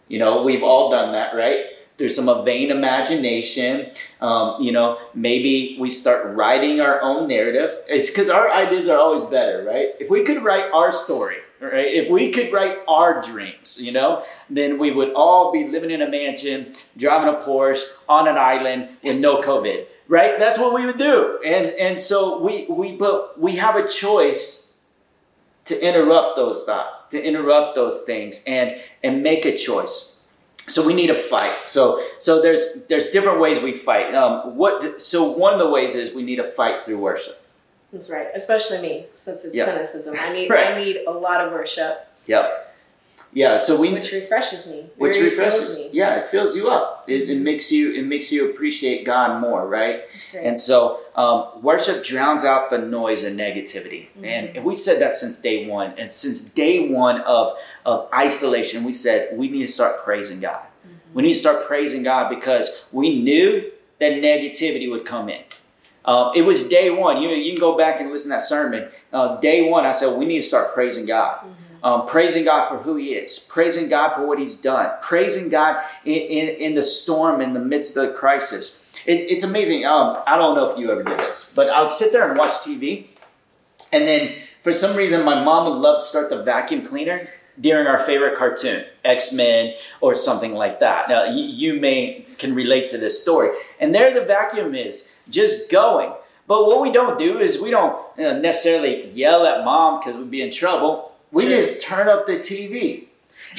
You 0.08 0.18
know, 0.18 0.42
we've 0.42 0.62
all 0.62 0.90
done 0.90 1.12
that, 1.12 1.34
right? 1.34 1.64
Through 1.98 2.11
some 2.11 2.44
vain 2.44 2.70
imagination. 2.70 3.90
Um, 4.20 4.61
you 4.61 4.70
know, 4.70 4.98
maybe 5.14 5.78
we 5.80 5.88
start 5.88 6.37
writing 6.37 6.80
our 6.80 7.00
own 7.00 7.26
narrative. 7.26 7.74
It's 7.88 8.11
because 8.11 8.28
our 8.28 8.50
ideas 8.50 8.88
are 8.88 8.98
always 8.98 9.24
better, 9.24 9.64
right? 9.64 9.90
If 9.98 10.11
we 10.11 10.22
could 10.22 10.44
write 10.44 10.70
our 10.72 10.92
story, 10.92 11.37
right? 11.61 11.87
If 11.87 12.11
we 12.11 12.30
could 12.32 12.52
write 12.52 12.78
our 12.87 13.22
dreams, 13.22 13.80
you 13.80 13.92
know, 13.92 14.24
then 14.50 14.78
we 14.78 14.90
would 14.90 15.12
all 15.14 15.52
be 15.52 15.68
living 15.68 15.90
in 15.90 16.02
a 16.02 16.11
mansion, 16.11 16.72
driving 16.96 17.28
a 17.28 17.38
Porsche 17.38 17.82
on 18.09 18.28
an 18.28 18.37
island 18.37 18.88
with 19.02 19.18
no 19.18 19.40
COVID, 19.40 19.87
right? 20.09 20.38
That's 20.38 20.59
what 20.59 20.74
we 20.74 20.85
would 20.87 20.98
do. 20.98 21.40
And 21.44 21.66
and 21.66 22.00
so 22.00 22.42
we 22.42 22.66
we 22.68 22.92
but 22.92 23.40
we 23.40 23.56
have 23.56 23.76
a 23.76 23.88
choice 23.88 24.74
to 25.64 25.87
interrupt 25.87 26.37
those 26.37 26.64
thoughts, 26.64 27.09
to 27.09 27.22
interrupt 27.22 27.74
those 27.74 28.02
things 28.02 28.42
and 28.46 28.76
and 29.02 29.22
make 29.22 29.44
a 29.44 29.56
choice. 29.56 30.15
So 30.68 30.85
we 30.87 30.94
need 30.94 31.07
to 31.09 31.14
fight. 31.14 31.64
So 31.64 32.02
so 32.18 32.42
there's 32.42 32.87
there's 32.88 33.09
different 33.11 33.40
ways 33.40 33.61
we 33.62 33.72
fight. 33.72 34.14
Um, 34.14 34.57
what 34.57 35.00
so 35.00 35.31
one 35.31 35.52
of 35.52 35.59
the 35.59 35.68
ways 35.68 35.94
is 35.94 36.14
we 36.14 36.22
need 36.22 36.37
to 36.37 36.44
fight 36.44 36.85
through 36.85 36.98
worship. 36.98 37.40
That's 37.92 38.11
right. 38.11 38.26
Especially 38.35 38.81
me, 38.83 39.07
since 39.14 39.44
it's 39.44 39.55
Yeah. 39.57 39.66
cynicism. 39.66 40.16
I 40.18 40.33
need 40.33 40.50
Right. 40.50 40.72
I 40.74 40.83
need 40.85 41.02
a 41.07 41.12
lot 41.12 41.40
of 41.44 41.52
worship, 41.52 42.07
Yep. 42.26 42.65
Yeah. 43.37 43.59
So 43.61 43.79
we 43.79 43.92
which 43.92 44.12
refreshes 44.12 44.62
me. 44.70 44.87
which 44.96 45.16
Very 45.16 45.29
refreshes 45.29 45.77
me. 45.77 45.90
yeah 45.92 46.20
it 46.20 46.25
fills 46.25 46.57
you 46.57 46.70
up 46.70 47.05
it, 47.07 47.29
it 47.29 47.38
makes 47.49 47.70
you 47.70 47.92
it 47.92 48.07
makes 48.07 48.33
you 48.33 48.49
appreciate 48.51 49.05
god 49.05 49.40
more 49.42 49.68
right 49.68 49.99
right. 50.35 50.42
and 50.49 50.59
so 50.59 51.01
um, 51.16 51.62
worship 51.62 52.03
drowns 52.03 52.44
out 52.44 52.70
the 52.70 52.79
noise 52.79 53.25
and 53.25 53.38
negativity 53.38 54.07
and 54.22 54.64
we 54.64 54.75
said 54.75 55.03
that 55.03 55.12
since 55.12 55.35
day 55.49 55.68
one 55.68 55.92
and 55.99 56.11
since 56.11 56.40
day 56.40 56.88
one 56.88 57.20
of 57.37 57.44
of 57.85 58.09
isolation 58.14 58.85
we 58.85 58.94
said 58.94 59.37
we 59.37 59.51
need 59.51 59.66
to 59.66 59.72
start 59.81 59.94
praising 60.03 60.40
god 60.40 60.64
we 61.12 61.22
need 61.22 61.35
to 61.35 61.42
start 61.46 61.66
praising 61.66 62.03
god 62.03 62.31
because 62.31 62.87
we 62.90 63.20
knew 63.22 63.70
that 64.01 64.12
negativity 64.12 64.90
would 64.90 65.05
come 65.05 65.29
in 65.29 65.42
um, 66.07 66.31
it 66.37 66.42
was 66.42 66.68
day 66.68 66.88
one. 66.90 67.20
You 67.20 67.31
you 67.31 67.53
can 67.53 67.61
go 67.61 67.77
back 67.77 68.01
and 68.01 68.11
listen 68.12 68.31
to 68.31 68.37
that 68.37 68.42
sermon. 68.42 68.88
Uh, 69.12 69.40
day 69.40 69.68
one, 69.68 69.85
I 69.85 69.90
said 69.90 70.16
we 70.16 70.25
need 70.25 70.38
to 70.38 70.49
start 70.53 70.72
praising 70.72 71.05
God, 71.05 71.44
um, 71.82 72.06
praising 72.06 72.44
God 72.44 72.68
for 72.68 72.78
who 72.78 72.96
He 72.96 73.14
is, 73.14 73.38
praising 73.38 73.88
God 73.88 74.14
for 74.14 74.26
what 74.26 74.38
He's 74.38 74.60
done, 74.60 74.90
praising 75.02 75.48
God 75.50 75.82
in, 76.04 76.14
in, 76.14 76.48
in 76.60 76.74
the 76.74 76.82
storm, 76.82 77.40
in 77.40 77.52
the 77.54 77.60
midst 77.60 77.96
of 77.96 78.06
the 78.06 78.12
crisis. 78.12 78.90
It, 79.06 79.30
it's 79.30 79.44
amazing. 79.44 79.84
Um, 79.84 80.22
I 80.26 80.36
don't 80.36 80.54
know 80.54 80.70
if 80.70 80.78
you 80.78 80.90
ever 80.90 81.02
did 81.02 81.18
this, 81.18 81.52
but 81.54 81.70
I 81.70 81.80
would 81.80 81.90
sit 81.90 82.12
there 82.12 82.28
and 82.28 82.38
watch 82.38 82.52
TV, 82.52 83.06
and 83.92 84.06
then 84.06 84.34
for 84.62 84.72
some 84.72 84.96
reason 84.96 85.24
my 85.24 85.42
mom 85.42 85.70
would 85.70 85.78
love 85.78 85.98
to 85.98 86.04
start 86.04 86.30
the 86.30 86.42
vacuum 86.42 86.84
cleaner, 86.84 87.28
during 87.60 87.86
our 87.86 87.98
favorite 87.98 88.36
cartoon, 88.36 88.84
X 89.04 89.32
Men 89.32 89.74
or 90.00 90.14
something 90.14 90.54
like 90.54 90.80
that. 90.80 91.08
Now, 91.08 91.24
you, 91.24 91.44
you 91.44 91.80
may 91.80 92.26
can 92.38 92.54
relate 92.54 92.90
to 92.90 92.98
this 92.98 93.22
story, 93.22 93.56
and 93.80 93.94
there 93.94 94.12
the 94.12 94.26
vacuum 94.26 94.74
is 94.74 95.08
just 95.28 95.70
going. 95.70 96.12
But 96.46 96.66
what 96.66 96.80
we 96.80 96.92
don't 96.92 97.18
do 97.18 97.40
is 97.40 97.60
we 97.60 97.70
don't 97.70 97.96
necessarily 98.16 99.10
yell 99.10 99.46
at 99.46 99.64
mom 99.64 99.98
because 99.98 100.16
we'd 100.16 100.30
be 100.30 100.42
in 100.42 100.52
trouble. 100.52 101.12
We 101.32 101.42
Sure. 101.44 101.50
just 101.56 101.80
turn 101.80 102.08
up 102.08 102.26
the 102.26 102.38
TV. 102.38 103.08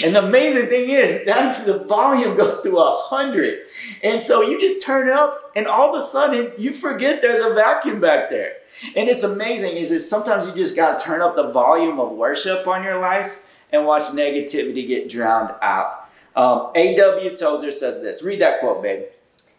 And 0.03 0.15
the 0.15 0.23
amazing 0.23 0.67
thing 0.67 0.89
is 0.89 1.25
that 1.25 1.65
the 1.65 1.80
volume 1.80 2.38
goes 2.38 2.62
to 2.62 2.77
a 2.77 3.01
hundred. 3.03 3.60
And 4.03 4.23
so 4.23 4.41
you 4.41 4.60
just 4.60 4.86
turn 4.86 5.08
it 5.08 5.13
up 5.13 5.51
and 5.56 5.65
all 5.67 5.95
of 5.95 6.01
a 6.01 6.06
sudden 6.06 6.51
you 6.58 6.73
forget 6.73 7.21
there's 7.21 7.43
a 7.43 7.53
vacuum 7.53 7.99
back 7.99 8.30
there. 8.30 8.53
And 8.95 9.10
it's 9.10 9.23
amazing 9.23 9.77
is 9.77 9.89
that 9.89 10.01
sometimes 10.01 10.45
you 10.47 10.53
just 10.53 10.75
gotta 10.75 11.03
turn 11.03 11.21
up 11.21 11.36
the 11.36 11.51
volume 11.51 11.99
of 11.99 12.12
worship 12.12 12.67
on 12.67 12.84
your 12.84 12.99
life 12.99 13.41
and 13.71 13.86
watch 13.86 14.03
negativity 14.03 14.88
get 14.88 15.10
drowned 15.10 15.53
out. 15.62 16.08
Um, 16.36 16.71
A.W. 16.75 17.36
Tozer 17.36 17.71
says 17.71 18.01
this. 18.01 18.21
Read 18.21 18.39
that 18.41 18.60
quote, 18.60 18.84
babe. 18.84 19.06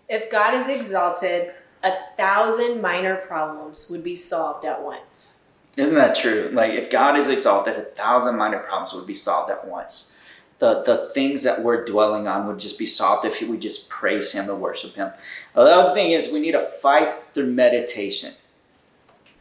If 0.09 0.31
God 0.31 0.55
is 0.55 0.69
exalted, 0.69 1.53
a 1.83 1.93
thousand 2.17 2.81
minor 2.81 3.17
problems 3.17 3.91
would 3.91 4.05
be 4.05 4.15
solved 4.15 4.65
at 4.65 4.83
once. 4.83 5.38
Isn't 5.79 5.95
that 5.95 6.17
true? 6.17 6.51
Like 6.53 6.73
if 6.73 6.91
God 6.91 7.17
is 7.17 7.29
exalted, 7.29 7.77
a 7.77 7.83
thousand 7.83 8.37
minor 8.37 8.59
problems 8.59 8.93
would 8.95 9.07
be 9.07 9.15
solved 9.15 9.51
at 9.51 9.67
once. 9.67 10.13
The 10.59 10.83
the 10.83 11.11
things 11.15 11.45
that 11.45 11.63
we're 11.63 11.85
dwelling 11.85 12.27
on 12.27 12.49
would 12.49 12.59
just 12.59 12.81
be 12.81 12.87
solved 12.87 13.25
if 13.25 13.41
we 13.41 13.57
just 13.57 13.89
praise 13.89 14.33
Him 14.33 14.51
and 14.51 14.61
worship 14.61 14.97
Him. 14.97 15.13
The 15.55 15.61
other 15.61 15.95
thing 15.95 16.11
is 16.11 16.33
we 16.33 16.41
need 16.41 16.53
to 16.53 16.61
fight 16.61 17.15
through 17.33 17.53
meditation. 17.53 18.33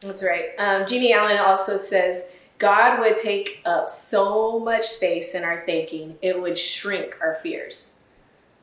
That's 0.02 0.24
right. 0.24 0.50
Um, 0.60 0.86
Jeannie 0.86 1.12
Allen 1.12 1.40
also 1.40 1.76
says 1.76 2.36
God 2.60 3.00
would 3.00 3.18
take 3.18 3.62
up 3.66 3.90
so 3.90 4.60
much 4.60 4.84
space 4.84 5.34
in 5.34 5.44
our 5.44 5.64
thinking, 5.66 6.20
it 6.22 6.40
would 6.40 6.58
shrink 6.58 7.18
our 7.20 7.34
fears. 7.34 8.04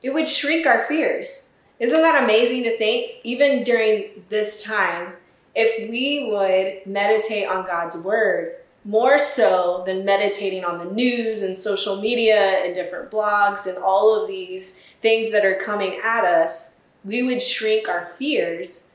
It 0.00 0.14
would 0.14 0.28
shrink 0.28 0.64
our 0.64 0.84
fears. 0.86 1.50
Isn't 1.80 2.02
that 2.02 2.22
amazing 2.22 2.62
to 2.64 2.78
think? 2.78 3.14
Even 3.24 3.64
during 3.64 4.24
this 4.28 4.62
time, 4.62 5.14
if 5.54 5.88
we 5.88 6.30
would 6.30 6.86
meditate 6.86 7.48
on 7.48 7.66
God's 7.66 7.96
word 7.98 8.56
more 8.84 9.18
so 9.18 9.82
than 9.86 10.04
meditating 10.04 10.64
on 10.64 10.78
the 10.78 10.92
news 10.92 11.42
and 11.42 11.56
social 11.56 12.00
media 12.00 12.64
and 12.64 12.74
different 12.74 13.10
blogs 13.10 13.66
and 13.66 13.78
all 13.78 14.14
of 14.14 14.28
these 14.28 14.84
things 15.00 15.32
that 15.32 15.44
are 15.44 15.54
coming 15.54 15.98
at 16.04 16.24
us, 16.24 16.82
we 17.04 17.22
would 17.22 17.42
shrink 17.42 17.88
our 17.88 18.04
fears 18.04 18.90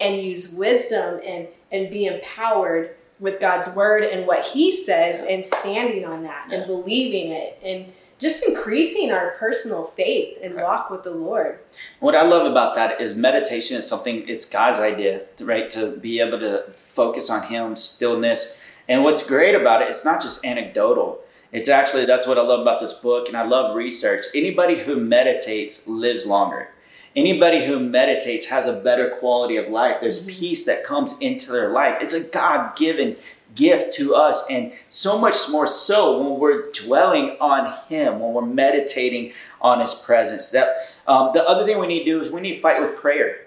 and 0.00 0.22
use 0.22 0.54
wisdom 0.54 1.20
and 1.24 1.48
and 1.70 1.90
be 1.90 2.06
empowered 2.06 2.94
with 3.20 3.40
God's 3.40 3.74
word 3.74 4.04
and 4.04 4.26
what 4.26 4.44
he 4.44 4.74
says 4.74 5.22
and 5.22 5.44
standing 5.44 6.04
on 6.04 6.22
that 6.22 6.52
and 6.52 6.66
believing 6.66 7.32
it 7.32 7.58
and 7.62 7.92
just 8.24 8.48
increasing 8.48 9.12
our 9.12 9.32
personal 9.38 9.84
faith 9.84 10.38
and 10.42 10.54
Right. 10.54 10.64
walk 10.64 10.88
with 10.88 11.02
the 11.02 11.10
Lord. 11.10 11.58
What 12.00 12.16
I 12.16 12.22
love 12.22 12.50
about 12.50 12.74
that 12.74 12.98
is 12.98 13.14
meditation 13.14 13.76
is 13.76 13.86
something, 13.86 14.26
it's 14.26 14.46
God's 14.48 14.80
idea, 14.80 15.20
right? 15.40 15.70
To 15.72 15.88
be 15.90 16.20
able 16.20 16.40
to 16.40 16.64
focus 16.74 17.28
on 17.28 17.42
Him, 17.44 17.76
stillness. 17.76 18.58
And 18.88 19.04
what's 19.04 19.28
great 19.28 19.54
about 19.54 19.82
it, 19.82 19.88
it's 19.90 20.06
not 20.06 20.22
just 20.22 20.44
anecdotal. 20.44 21.20
It's 21.52 21.68
actually, 21.68 22.06
that's 22.06 22.26
what 22.26 22.38
I 22.38 22.42
love 22.42 22.60
about 22.60 22.80
this 22.80 22.94
book, 22.94 23.28
and 23.28 23.36
I 23.36 23.44
love 23.44 23.76
research. 23.76 24.24
Anybody 24.34 24.76
who 24.76 24.96
meditates 24.96 25.86
lives 25.86 26.24
longer. 26.26 26.70
Anybody 27.14 27.66
who 27.66 27.78
meditates 27.78 28.46
has 28.46 28.66
a 28.66 28.72
better 28.72 29.08
quality 29.10 29.56
of 29.56 29.68
life. 29.68 29.98
There's 30.00 30.26
Mhm. 30.26 30.30
peace 30.40 30.64
that 30.64 30.82
comes 30.82 31.14
into 31.20 31.52
their 31.52 31.68
life. 31.68 31.98
It's 32.00 32.14
a 32.14 32.20
God 32.20 32.74
given 32.74 33.16
gift 33.54 33.92
to 33.94 34.14
us, 34.14 34.44
and 34.50 34.72
so 34.90 35.18
much 35.18 35.48
more 35.48 35.66
so 35.66 36.22
when 36.22 36.40
we're 36.40 36.70
dwelling 36.72 37.36
on 37.40 37.72
Him, 37.88 38.20
when 38.20 38.32
we're 38.32 38.46
meditating 38.46 39.32
on 39.60 39.80
His 39.80 39.94
presence. 39.94 40.50
That 40.50 40.76
um, 41.06 41.30
the 41.32 41.46
other 41.48 41.64
thing 41.64 41.78
we 41.78 41.86
need 41.86 42.00
to 42.00 42.04
do 42.04 42.20
is 42.20 42.30
we 42.30 42.40
need 42.40 42.56
to 42.56 42.60
fight 42.60 42.80
with 42.80 42.96
prayer. 42.96 43.38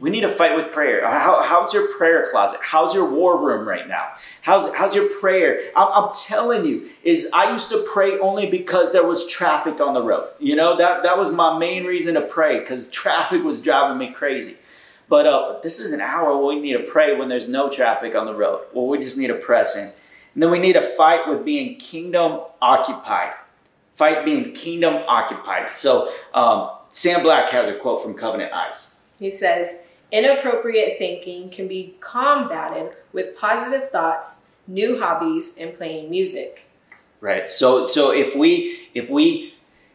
We 0.00 0.10
need 0.10 0.20
to 0.20 0.28
fight 0.28 0.54
with 0.56 0.70
prayer. 0.72 1.06
How, 1.08 1.42
how's 1.42 1.72
your 1.72 1.88
prayer 1.96 2.28
closet? 2.30 2.60
How's 2.62 2.94
your 2.94 3.10
war 3.10 3.42
room 3.42 3.66
right 3.66 3.88
now? 3.88 4.12
How's 4.42 4.74
how's 4.74 4.94
your 4.94 5.08
prayer? 5.18 5.70
I'm, 5.74 5.88
I'm 5.92 6.10
telling 6.12 6.66
you, 6.66 6.90
is 7.02 7.30
I 7.34 7.50
used 7.50 7.70
to 7.70 7.84
pray 7.92 8.18
only 8.18 8.50
because 8.50 8.92
there 8.92 9.06
was 9.06 9.26
traffic 9.26 9.80
on 9.80 9.94
the 9.94 10.02
road. 10.02 10.28
You 10.38 10.56
know 10.56 10.76
that 10.76 11.02
that 11.02 11.16
was 11.16 11.30
my 11.30 11.58
main 11.58 11.84
reason 11.84 12.14
to 12.14 12.22
pray 12.22 12.60
because 12.60 12.88
traffic 12.88 13.42
was 13.42 13.60
driving 13.60 13.98
me 13.98 14.12
crazy. 14.12 14.56
But 15.08 15.26
uh, 15.26 15.58
this 15.62 15.78
is 15.78 15.92
an 15.92 16.00
hour 16.00 16.36
where 16.36 16.54
we 16.54 16.60
need 16.60 16.74
to 16.74 16.84
pray 16.90 17.16
when 17.16 17.28
there's 17.28 17.48
no 17.48 17.70
traffic 17.70 18.14
on 18.14 18.26
the 18.26 18.34
road. 18.34 18.64
Well, 18.72 18.86
we 18.86 18.98
just 18.98 19.18
need 19.18 19.28
to 19.28 19.34
press 19.34 19.76
in. 19.76 19.90
And 20.34 20.42
then 20.42 20.50
we 20.50 20.58
need 20.58 20.72
to 20.72 20.82
fight 20.82 21.28
with 21.28 21.44
being 21.44 21.76
kingdom 21.76 22.40
occupied. 22.60 23.32
Fight 23.92 24.24
being 24.24 24.52
kingdom 24.52 25.04
occupied. 25.06 25.72
So 25.72 26.12
um, 26.32 26.70
Sam 26.90 27.22
Black 27.22 27.50
has 27.50 27.68
a 27.68 27.74
quote 27.74 28.02
from 28.02 28.14
Covenant 28.14 28.52
Eyes. 28.52 29.00
He 29.18 29.30
says, 29.30 29.86
inappropriate 30.10 30.98
thinking 30.98 31.50
can 31.50 31.68
be 31.68 31.94
combated 32.00 32.96
with 33.12 33.36
positive 33.36 33.90
thoughts, 33.90 34.56
new 34.66 34.98
hobbies, 34.98 35.56
and 35.60 35.76
playing 35.76 36.10
music. 36.10 36.68
Right. 37.20 37.48
So 37.48 37.86
so 37.86 38.12
if 38.12 38.36
we 38.36 38.88
if 38.92 39.08
we 39.08 39.53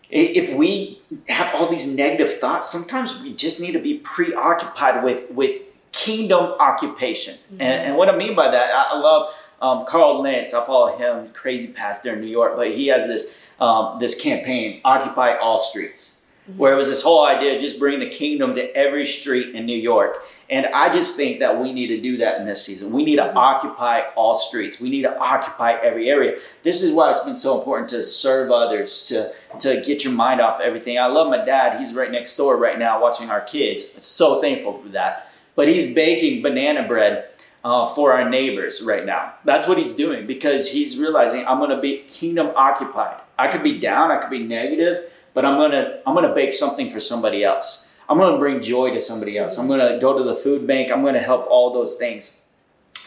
if 0.09 0.55
we 0.55 1.01
have 1.27 1.53
all 1.55 1.69
these 1.69 1.95
negative 1.95 2.39
thoughts, 2.39 2.69
sometimes 2.69 3.21
we 3.21 3.33
just 3.33 3.61
need 3.61 3.73
to 3.73 3.79
be 3.79 3.95
preoccupied 3.99 5.03
with 5.03 5.29
with 5.31 5.61
kingdom 5.91 6.53
occupation. 6.59 7.35
And, 7.51 7.61
and 7.61 7.97
what 7.97 8.09
I 8.09 8.15
mean 8.15 8.35
by 8.35 8.49
that, 8.49 8.73
I, 8.73 8.95
I 8.95 8.99
love 8.99 9.33
um, 9.61 9.85
Carl 9.85 10.21
Lentz. 10.21 10.53
I 10.53 10.63
follow 10.65 10.97
him, 10.97 11.29
crazy 11.33 11.71
pastor 11.73 12.13
in 12.13 12.21
New 12.21 12.27
York, 12.27 12.55
but 12.55 12.71
he 12.71 12.87
has 12.87 13.07
this 13.07 13.47
um, 13.59 13.99
this 13.99 14.19
campaign, 14.19 14.81
Occupy 14.85 15.35
All 15.35 15.59
Streets. 15.59 16.18
Where 16.57 16.73
it 16.73 16.77
was 16.77 16.87
this 16.89 17.01
whole 17.01 17.25
idea 17.25 17.55
of 17.55 17.61
just 17.61 17.79
bring 17.79 17.99
the 17.99 18.09
kingdom 18.09 18.55
to 18.55 18.75
every 18.75 19.05
street 19.05 19.55
in 19.55 19.65
New 19.65 19.77
York. 19.77 20.23
And 20.49 20.65
I 20.67 20.91
just 20.91 21.15
think 21.15 21.39
that 21.39 21.59
we 21.59 21.71
need 21.73 21.87
to 21.87 22.01
do 22.01 22.17
that 22.17 22.39
in 22.39 22.45
this 22.47 22.63
season. 22.65 22.91
We 22.91 23.03
need 23.05 23.17
to 23.17 23.23
Mhm. 23.25 23.35
occupy 23.35 24.01
all 24.15 24.37
streets. 24.37 24.81
We 24.81 24.89
need 24.89 25.03
to 25.03 25.17
occupy 25.19 25.73
every 25.83 26.09
area. 26.09 26.37
This 26.63 26.81
is 26.81 26.93
why 26.93 27.11
it's 27.11 27.21
been 27.21 27.35
so 27.35 27.57
important 27.59 27.89
to 27.89 28.01
serve 28.03 28.51
others, 28.51 29.05
to, 29.07 29.31
to 29.59 29.81
get 29.81 30.03
your 30.03 30.13
mind 30.13 30.41
off 30.41 30.59
everything. 30.61 30.97
I 30.97 31.07
love 31.07 31.29
my 31.29 31.43
dad. 31.45 31.79
He's 31.79 31.93
right 31.93 32.11
next 32.11 32.35
door 32.35 32.57
right 32.57 32.79
now 32.79 33.01
watching 33.01 33.29
our 33.29 33.41
kids. 33.41 33.85
I'm 33.95 34.01
so 34.01 34.41
thankful 34.41 34.73
for 34.73 34.89
that. 34.89 35.31
But 35.55 35.67
he's 35.67 35.93
baking 35.93 36.41
banana 36.41 36.83
bread 36.87 37.25
uh, 37.63 37.85
for 37.87 38.13
our 38.13 38.29
neighbors 38.29 38.81
right 38.81 39.05
now. 39.05 39.33
That's 39.43 39.67
what 39.67 39.77
he's 39.77 39.91
doing 39.93 40.25
because 40.25 40.71
he's 40.71 40.97
realizing 40.97 41.45
I'm 41.45 41.57
going 41.59 41.71
to 41.71 41.81
be 41.81 41.97
kingdom 42.09 42.51
occupied. 42.55 43.17
I 43.37 43.49
could 43.49 43.63
be 43.63 43.77
down, 43.79 44.11
I 44.11 44.17
could 44.17 44.29
be 44.29 44.39
negative, 44.39 45.03
but 45.33 45.45
I'm 45.45 45.71
to 45.71 46.01
I'm 46.05 46.21
to 46.21 46.33
bake 46.33 46.53
something 46.53 46.89
for 46.89 46.99
somebody 46.99 47.43
else. 47.43 47.87
I'm 48.09 48.17
to 48.17 48.37
bring 48.37 48.59
joy 48.59 48.93
to 48.93 49.01
somebody 49.01 49.37
else. 49.37 49.57
I'm 49.57 49.67
to 49.67 49.99
go 50.01 50.17
to 50.17 50.23
the 50.23 50.35
food 50.35 50.65
bank. 50.65 50.91
I'm 50.91 51.03
to 51.03 51.19
help 51.19 51.45
all 51.47 51.73
those 51.73 51.95
things. 51.95 52.41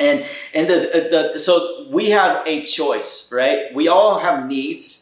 And 0.01 0.25
and 0.55 0.69
the, 0.69 1.33
the 1.33 1.39
so 1.39 1.89
we 1.91 2.11
have 2.11 2.47
a 2.47 2.63
choice, 2.63 3.29
right? 3.33 3.75
We 3.75 3.89
all 3.89 4.21
have 4.21 4.47
needs. 4.47 5.01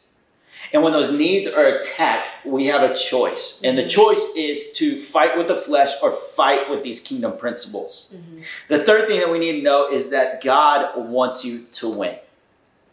And 0.72 0.84
when 0.84 0.92
those 0.92 1.10
needs 1.10 1.48
are 1.48 1.66
attacked, 1.66 2.28
we 2.46 2.66
have 2.66 2.88
a 2.88 2.94
choice. 2.94 3.60
And 3.64 3.76
the 3.76 3.86
choice 3.86 4.34
is 4.36 4.70
to 4.72 4.98
fight 4.98 5.36
with 5.36 5.48
the 5.48 5.56
flesh 5.56 5.94
or 6.00 6.12
fight 6.12 6.70
with 6.70 6.84
these 6.84 7.00
kingdom 7.00 7.36
principles. 7.36 8.14
Mm-hmm. 8.16 8.42
The 8.68 8.78
third 8.78 9.08
thing 9.08 9.18
that 9.18 9.32
we 9.32 9.40
need 9.40 9.52
to 9.52 9.62
know 9.62 9.90
is 9.90 10.10
that 10.10 10.44
God 10.44 10.96
wants 10.96 11.44
you 11.44 11.64
to 11.72 11.90
win. 11.90 12.16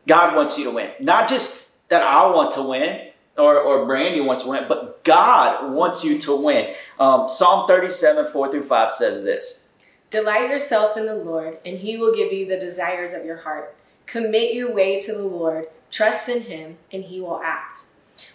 God 0.08 0.36
wants 0.36 0.58
you 0.58 0.64
to 0.64 0.72
win. 0.72 0.92
Not 1.00 1.30
just 1.30 1.88
that 1.90 2.02
I 2.02 2.28
want 2.32 2.52
to 2.54 2.64
win 2.64 3.07
or, 3.38 3.60
or 3.60 3.86
Brandy 3.86 4.22
wants 4.22 4.44
to 4.44 4.50
win, 4.50 4.66
but 4.68 5.04
God 5.04 5.72
wants 5.72 6.04
you 6.04 6.18
to 6.20 6.36
win. 6.36 6.74
Um, 7.00 7.30
Psalm 7.30 7.68
37, 7.68 8.32
4 8.32 8.52
through 8.52 8.64
5 8.64 8.92
says 8.92 9.24
this. 9.24 9.64
Delight 10.10 10.50
yourself 10.50 10.98
in 10.98 11.06
the 11.06 11.16
Lord, 11.16 11.58
and 11.66 11.78
he 11.80 11.98
will 11.98 12.16
give 12.16 12.32
you 12.32 12.46
the 12.46 12.60
desires 12.60 13.14
of 13.14 13.26
your 13.26 13.38
heart. 13.38 13.76
Commit 14.06 14.54
your 14.54 14.74
way 14.74 15.00
to 15.02 15.14
the 15.14 15.26
Lord, 15.26 15.68
trust 15.92 16.30
in 16.30 16.44
him, 16.44 16.78
and 16.92 17.04
he 17.04 17.20
will 17.20 17.42
act. 17.44 17.88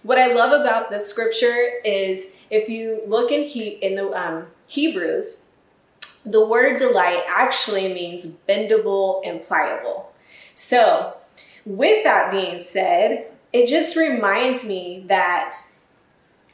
What 0.03 0.19
I 0.19 0.33
love 0.33 0.53
about 0.53 0.91
this 0.91 1.09
scripture 1.09 1.81
is 1.85 2.37
if 2.51 2.69
you 2.69 3.03
look 3.07 3.33
in 3.33 3.45
he 3.45 3.69
in 3.69 3.97
the 3.97 4.11
um, 4.11 4.47
Hebrews, 4.67 5.57
the 6.25 6.47
word 6.47 6.77
delight 6.77 7.25
actually 7.29 7.93
means 7.93 8.39
bendable 8.49 9.23
and 9.25 9.43
pliable. 9.43 10.13
So, 10.55 11.17
with 11.65 12.05
that 12.05 12.31
being 12.31 12.61
said, 12.61 13.33
it 13.53 13.67
just 13.67 13.97
reminds 13.97 14.67
me 14.67 15.05
that 15.09 15.55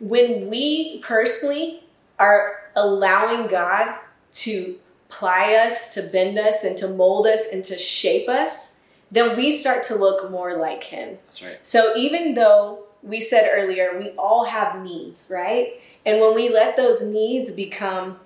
when 0.00 0.48
we 0.48 1.00
personally 1.00 1.84
are 2.18 2.60
allowing 2.74 3.48
God 3.48 3.94
to 4.32 4.74
ply 5.08 5.54
us, 5.54 5.94
to 5.94 6.02
bend 6.02 6.38
us, 6.38 6.64
and 6.64 6.76
to 6.78 6.88
mold 6.88 7.26
us 7.26 7.46
and 7.52 7.64
to 7.64 7.78
shape 7.78 8.28
us, 8.28 8.82
then 9.10 9.36
we 9.36 9.50
start 9.50 9.84
to 9.84 9.94
look 9.94 10.30
more 10.30 10.56
like 10.56 10.84
Him. 10.84 11.18
That's 11.24 11.42
right. 11.42 11.66
So 11.66 11.96
even 11.96 12.34
though 12.34 12.84
we 13.02 13.20
said 13.20 13.48
earlier, 13.52 13.98
we 13.98 14.10
all 14.10 14.44
have 14.44 14.82
needs, 14.82 15.30
right? 15.32 15.80
And 16.04 16.20
when 16.20 16.34
we 16.34 16.50
let 16.50 16.76
those 16.76 17.02
needs 17.02 17.50
become 17.50 18.18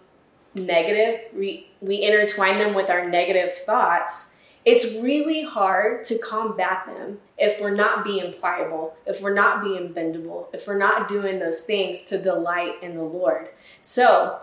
negative, 0.54 1.20
we, 1.34 1.68
we 1.80 2.02
intertwine 2.02 2.58
them 2.58 2.74
with 2.74 2.90
our 2.90 3.08
negative 3.08 3.54
thoughts, 3.54 4.41
it's 4.64 4.96
really 5.00 5.42
hard 5.42 6.04
to 6.04 6.18
combat 6.18 6.86
them 6.86 7.18
if 7.36 7.60
we're 7.60 7.74
not 7.74 8.04
being 8.04 8.32
pliable, 8.32 8.94
if 9.06 9.20
we're 9.20 9.34
not 9.34 9.64
being 9.64 9.92
bendable, 9.92 10.46
if 10.54 10.66
we're 10.66 10.78
not 10.78 11.08
doing 11.08 11.38
those 11.38 11.62
things 11.62 12.02
to 12.04 12.20
delight 12.20 12.74
in 12.82 12.96
the 12.96 13.02
Lord. 13.02 13.48
So, 13.80 14.40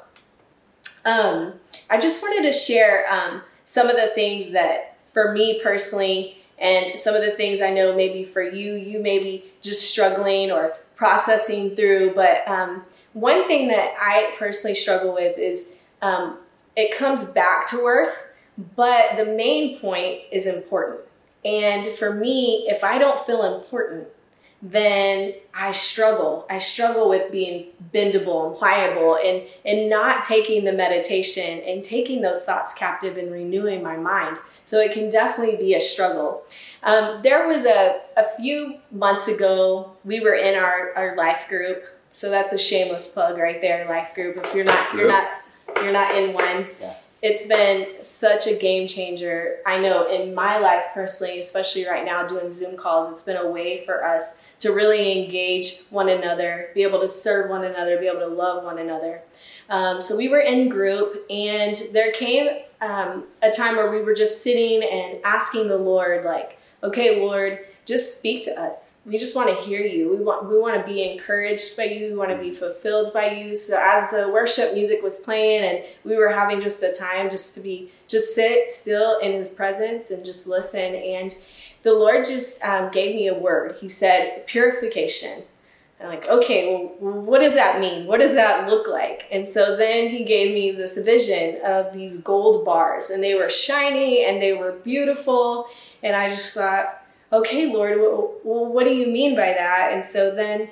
um, 1.05 1.53
I 1.89 1.99
just 1.99 2.21
wanted 2.21 2.43
to 2.43 2.51
share 2.51 3.05
um, 3.12 3.41
some 3.63 3.88
of 3.88 3.95
the 3.95 4.08
things 4.08 4.51
that, 4.51 4.97
for 5.13 5.32
me 5.32 5.62
personally, 5.63 6.36
and 6.58 6.97
some 6.97 7.15
of 7.15 7.21
the 7.21 7.32
things 7.32 7.62
I 7.62 7.71
know 7.71 7.95
maybe 7.95 8.23
for 8.23 8.41
you, 8.41 8.73
you 8.73 8.99
may 8.99 9.19
be 9.19 9.45
just 9.62 9.89
struggling 9.89 10.51
or 10.51 10.73
processing 10.95 11.75
through. 11.75 12.13
But 12.13 12.45
um, 12.47 12.84
one 13.13 13.47
thing 13.47 13.69
that 13.69 13.95
I 13.99 14.36
personally 14.38 14.75
struggle 14.75 15.13
with 15.13 15.38
is 15.38 15.82
um, 16.01 16.38
it 16.75 16.95
comes 16.95 17.23
back 17.23 17.65
to 17.67 17.82
worth, 17.82 18.25
but 18.76 19.15
the 19.15 19.26
main 19.26 19.80
point 19.80 20.22
is 20.32 20.45
important. 20.45 21.00
And 21.45 21.88
for 21.88 22.13
me, 22.13 22.67
if 22.67 22.84
I 22.84 22.98
don't 22.98 23.19
feel 23.26 23.56
important, 23.56 24.10
then 24.62 25.36
I 25.54 25.72
struggle. 25.72 26.45
I 26.50 26.58
struggle 26.58 27.08
with 27.08 27.32
being 27.32 27.67
bendable 27.93 28.48
and 28.48 28.58
pliable 28.58 29.15
and, 29.15 29.43
and 29.63 29.89
not 29.89 30.26
taking 30.26 30.65
the 30.65 30.74
meditation 30.74 31.62
and 31.62 31.82
taking 31.82 32.19
those 32.19 32.43
thoughts 32.43 32.74
captive 32.74 33.15
and 33.15 33.32
renewing 33.32 33.82
my 33.82 33.95
mind. 33.95 34.38
So 34.65 34.80
it 34.80 34.91
can 34.91 35.10
definitely 35.10 35.56
be 35.56 35.76
a 35.76 35.80
struggle. 35.80 36.43
Um, 36.84 37.22
there 37.22 37.48
was 37.48 37.65
a, 37.65 38.02
a 38.17 38.26
few 38.36 38.80
months 38.91 39.30
ago, 39.30 39.95
we 40.04 40.19
were 40.19 40.36
in 40.36 40.56
our, 40.56 40.91
our 40.93 41.15
life 41.15 41.48
group. 41.48 41.86
So 42.12 42.30
that's 42.30 42.52
a 42.52 42.60
shameless 42.60 43.08
plug 43.08 43.38
right 43.38 43.62
there, 43.62 43.88
life 43.88 44.13
group. 44.13 44.36
If 44.43 44.54
you're 44.54 44.65
not, 44.65 44.93
you're 44.93 45.08
not, 45.08 45.30
you're 45.82 45.93
not 45.93 46.15
in 46.15 46.34
one. 46.34 46.67
Yeah 46.82 46.95
it's 47.21 47.47
been 47.47 48.03
such 48.03 48.47
a 48.47 48.55
game 48.55 48.88
changer. 48.88 49.58
I 49.65 49.79
know 49.79 50.08
in 50.10 50.34
my 50.34 50.58
life 50.58 50.86
personally, 50.93 51.39
especially 51.39 51.86
right 51.86 52.05
now 52.05 52.25
doing 52.25 52.49
Zoom 52.49 52.77
calls, 52.77 53.12
it's 53.12 53.23
been 53.23 53.38
a 53.38 53.49
way 53.49 53.86
for 53.86 54.05
us 54.05 54.53
to 54.60 54.71
really 54.71 55.23
engage 55.23 55.82
one 55.89 56.10
another, 56.10 56.69
be 56.73 56.84
able 56.84 57.01
to 57.01 57.08
serve 57.08 57.49
one 57.49 57.65
another, 57.65 57.97
be 57.97 58.08
able 58.08 58.19
to 58.19 58.27
love 58.27 58.63
one 58.63 58.79
another. 58.79 59.21
Um, 59.69 60.01
so 60.01 60.15
we 60.15 60.29
were 60.29 60.39
in 60.39 60.69
group, 60.69 61.25
and 61.29 61.75
there 61.93 62.12
came 62.12 62.47
um, 62.82 63.25
a 63.41 63.51
time 63.51 63.75
where 63.75 63.91
we 63.91 64.01
were 64.01 64.13
just 64.13 64.41
sitting 64.41 64.82
and 64.84 65.19
asking 65.23 65.67
the 65.67 65.77
Lord, 65.77 66.25
like, 66.25 66.58
okay, 66.84 67.21
Lord, 67.21 67.60
just 67.89 68.19
speak 68.19 68.43
to 68.43 68.52
us. 68.52 69.02
We 69.08 69.17
just 69.17 69.36
want 69.36 69.49
to 69.49 69.56
hear 69.63 69.82
you. 69.82 70.15
We 70.15 70.23
want 70.23 70.47
we 70.47 70.60
want 70.60 70.80
to 70.80 70.93
be 70.93 71.12
encouraged 71.12 71.75
by 71.75 71.86
you. 71.86 72.10
We 72.10 72.15
want 72.15 72.30
to 72.30 72.38
be 72.38 72.52
fulfilled 72.52 73.12
by 73.12 73.32
you. 73.32 73.56
So 73.56 73.75
as 73.82 74.12
the 74.12 74.30
worship 74.32 74.75
music 74.75 75.02
was 75.02 75.17
playing 75.17 75.63
and 75.63 75.84
we 76.06 76.15
were 76.15 76.30
having 76.30 76.62
just 76.62 76.84
a 76.84 76.93
time 76.93 77.32
just 77.32 77.56
to 77.56 77.62
be 77.62 77.89
just 78.08 78.36
sit 78.36 78.69
still 78.69 79.17
in 79.17 79.32
His 79.32 79.49
presence 79.49 80.12
and 80.12 80.23
just 80.23 80.47
listen. 80.47 80.93
And 80.93 81.36
the 81.82 81.93
Lord 81.93 82.25
just 82.25 82.63
um, 82.63 82.91
gave 82.91 83.15
me 83.15 83.28
a 83.28 83.34
word. 83.34 83.78
He 83.82 83.89
said 83.89 84.45
purification. 84.45 85.41
I'm 85.99 86.10
like, 86.10 86.28
okay, 86.28 86.67
well, 87.02 87.21
what 87.21 87.39
does 87.39 87.56
that 87.56 87.82
mean? 87.82 88.06
What 88.06 88.19
does 88.21 88.36
that 88.36 88.69
look 88.69 88.88
like? 88.88 89.25
And 89.32 89.49
so 89.49 89.75
then 89.75 90.10
he 90.10 90.23
gave 90.23 90.54
me 90.54 90.71
this 90.71 90.97
vision 90.99 91.60
of 91.65 91.91
these 91.91 92.21
gold 92.21 92.63
bars, 92.63 93.10
and 93.10 93.21
they 93.21 93.36
were 93.36 93.49
shiny 93.49 94.23
and 94.23 94.41
they 94.41 94.54
were 94.54 94.71
beautiful. 94.71 95.67
And 96.02 96.15
I 96.15 96.30
just 96.30 96.54
thought, 96.54 96.98
okay, 97.32 97.72
Lord, 97.72 97.98
well, 98.00 98.65
what 98.65 98.86
do 98.86 98.92
you 98.92 99.08
mean 99.08 99.36
by 99.36 99.54
that? 99.54 99.92
And 99.94 100.04
so 100.04 100.34
then 100.34 100.70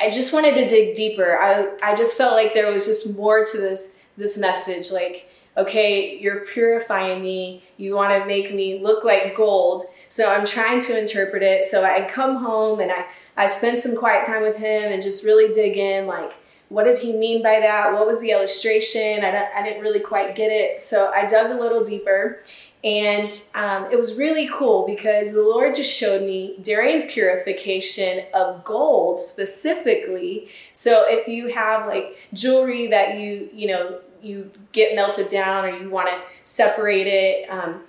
I 0.00 0.10
just 0.10 0.32
wanted 0.32 0.54
to 0.56 0.68
dig 0.68 0.94
deeper. 0.94 1.38
I, 1.38 1.70
I 1.82 1.94
just 1.94 2.16
felt 2.16 2.34
like 2.34 2.54
there 2.54 2.70
was 2.70 2.86
just 2.86 3.16
more 3.16 3.44
to 3.44 3.58
this, 3.58 3.98
this 4.16 4.36
message. 4.38 4.90
Like, 4.90 5.28
okay, 5.56 6.18
you're 6.18 6.44
purifying 6.46 7.22
me. 7.22 7.62
You 7.76 7.94
want 7.94 8.20
to 8.20 8.26
make 8.26 8.54
me 8.54 8.80
look 8.80 9.04
like 9.04 9.36
gold. 9.36 9.84
So 10.08 10.30
I'm 10.30 10.46
trying 10.46 10.80
to 10.80 10.98
interpret 10.98 11.42
it. 11.42 11.64
So 11.64 11.84
I 11.84 12.02
come 12.08 12.36
home 12.36 12.80
and 12.80 12.92
I, 12.92 13.06
I 13.36 13.46
spend 13.46 13.78
some 13.78 13.96
quiet 13.96 14.26
time 14.26 14.42
with 14.42 14.56
him 14.56 14.92
and 14.92 15.02
just 15.02 15.24
really 15.24 15.52
dig 15.52 15.76
in 15.76 16.06
like, 16.06 16.32
what 16.68 16.84
does 16.84 17.00
he 17.00 17.16
mean 17.16 17.42
by 17.42 17.60
that? 17.60 17.92
What 17.92 18.06
was 18.06 18.20
the 18.20 18.32
illustration? 18.32 19.24
I, 19.24 19.48
I 19.54 19.62
didn't 19.62 19.82
really 19.82 20.00
quite 20.00 20.34
get 20.34 20.50
it. 20.50 20.82
So 20.82 21.10
I 21.14 21.26
dug 21.26 21.50
a 21.50 21.60
little 21.60 21.84
deeper 21.84 22.40
and 22.84 23.28
um, 23.54 23.90
it 23.90 23.98
was 23.98 24.18
really 24.18 24.48
cool 24.52 24.86
because 24.86 25.32
the 25.32 25.42
Lord 25.42 25.74
just 25.74 25.92
showed 25.92 26.22
me 26.22 26.56
during 26.62 27.08
purification 27.08 28.24
of 28.32 28.64
gold 28.64 29.18
specifically. 29.18 30.48
So 30.72 31.04
if 31.08 31.26
you 31.26 31.48
have 31.48 31.86
like 31.86 32.16
jewelry 32.32 32.86
that 32.88 33.18
you, 33.18 33.48
you 33.52 33.68
know, 33.68 34.00
you 34.22 34.50
get 34.72 34.94
melted 34.94 35.28
down 35.28 35.64
or 35.64 35.70
you 35.70 35.90
want 35.90 36.08
to 36.08 36.20
separate 36.44 37.06
it, 37.06 37.50
um, 37.50 37.82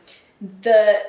the 0.61 1.01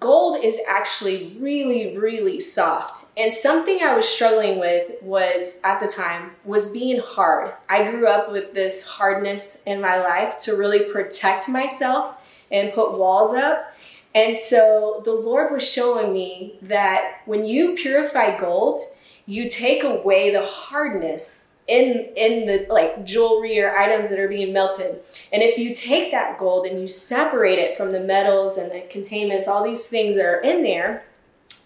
gold 0.00 0.44
is 0.44 0.58
actually 0.68 1.36
really, 1.38 1.96
really 1.96 2.40
soft. 2.40 3.06
And 3.16 3.32
something 3.32 3.78
I 3.82 3.94
was 3.94 4.06
struggling 4.06 4.58
with 4.58 5.00
was 5.02 5.60
at 5.64 5.80
the 5.80 5.88
time 5.88 6.32
was 6.44 6.70
being 6.70 7.00
hard. 7.00 7.54
I 7.68 7.90
grew 7.90 8.06
up 8.06 8.30
with 8.30 8.52
this 8.52 8.86
hardness 8.86 9.62
in 9.64 9.80
my 9.80 9.98
life 10.00 10.38
to 10.40 10.56
really 10.56 10.90
protect 10.92 11.48
myself 11.48 12.16
and 12.50 12.72
put 12.72 12.98
walls 12.98 13.34
up. 13.34 13.74
And 14.14 14.36
so 14.36 15.02
the 15.04 15.12
Lord 15.12 15.52
was 15.52 15.68
showing 15.68 16.12
me 16.12 16.58
that 16.62 17.20
when 17.26 17.44
you 17.44 17.74
purify 17.76 18.38
gold, 18.38 18.80
you 19.26 19.48
take 19.48 19.84
away 19.84 20.30
the 20.30 20.44
hardness 20.44 21.48
in 21.68 22.08
in 22.16 22.46
the 22.46 22.66
like 22.70 23.04
jewelry 23.04 23.60
or 23.60 23.76
items 23.76 24.08
that 24.08 24.18
are 24.18 24.28
being 24.28 24.52
melted. 24.52 25.00
And 25.32 25.42
if 25.42 25.58
you 25.58 25.74
take 25.74 26.10
that 26.10 26.38
gold 26.38 26.66
and 26.66 26.80
you 26.80 26.88
separate 26.88 27.58
it 27.58 27.76
from 27.76 27.92
the 27.92 28.00
metals 28.00 28.56
and 28.56 28.72
the 28.72 28.80
containments, 28.88 29.46
all 29.46 29.62
these 29.62 29.88
things 29.88 30.16
that 30.16 30.24
are 30.24 30.40
in 30.40 30.62
there, 30.62 31.04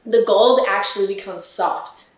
the 0.04 0.24
gold 0.26 0.66
actually 0.68 1.06
becomes 1.06 1.44
soft. 1.44 2.10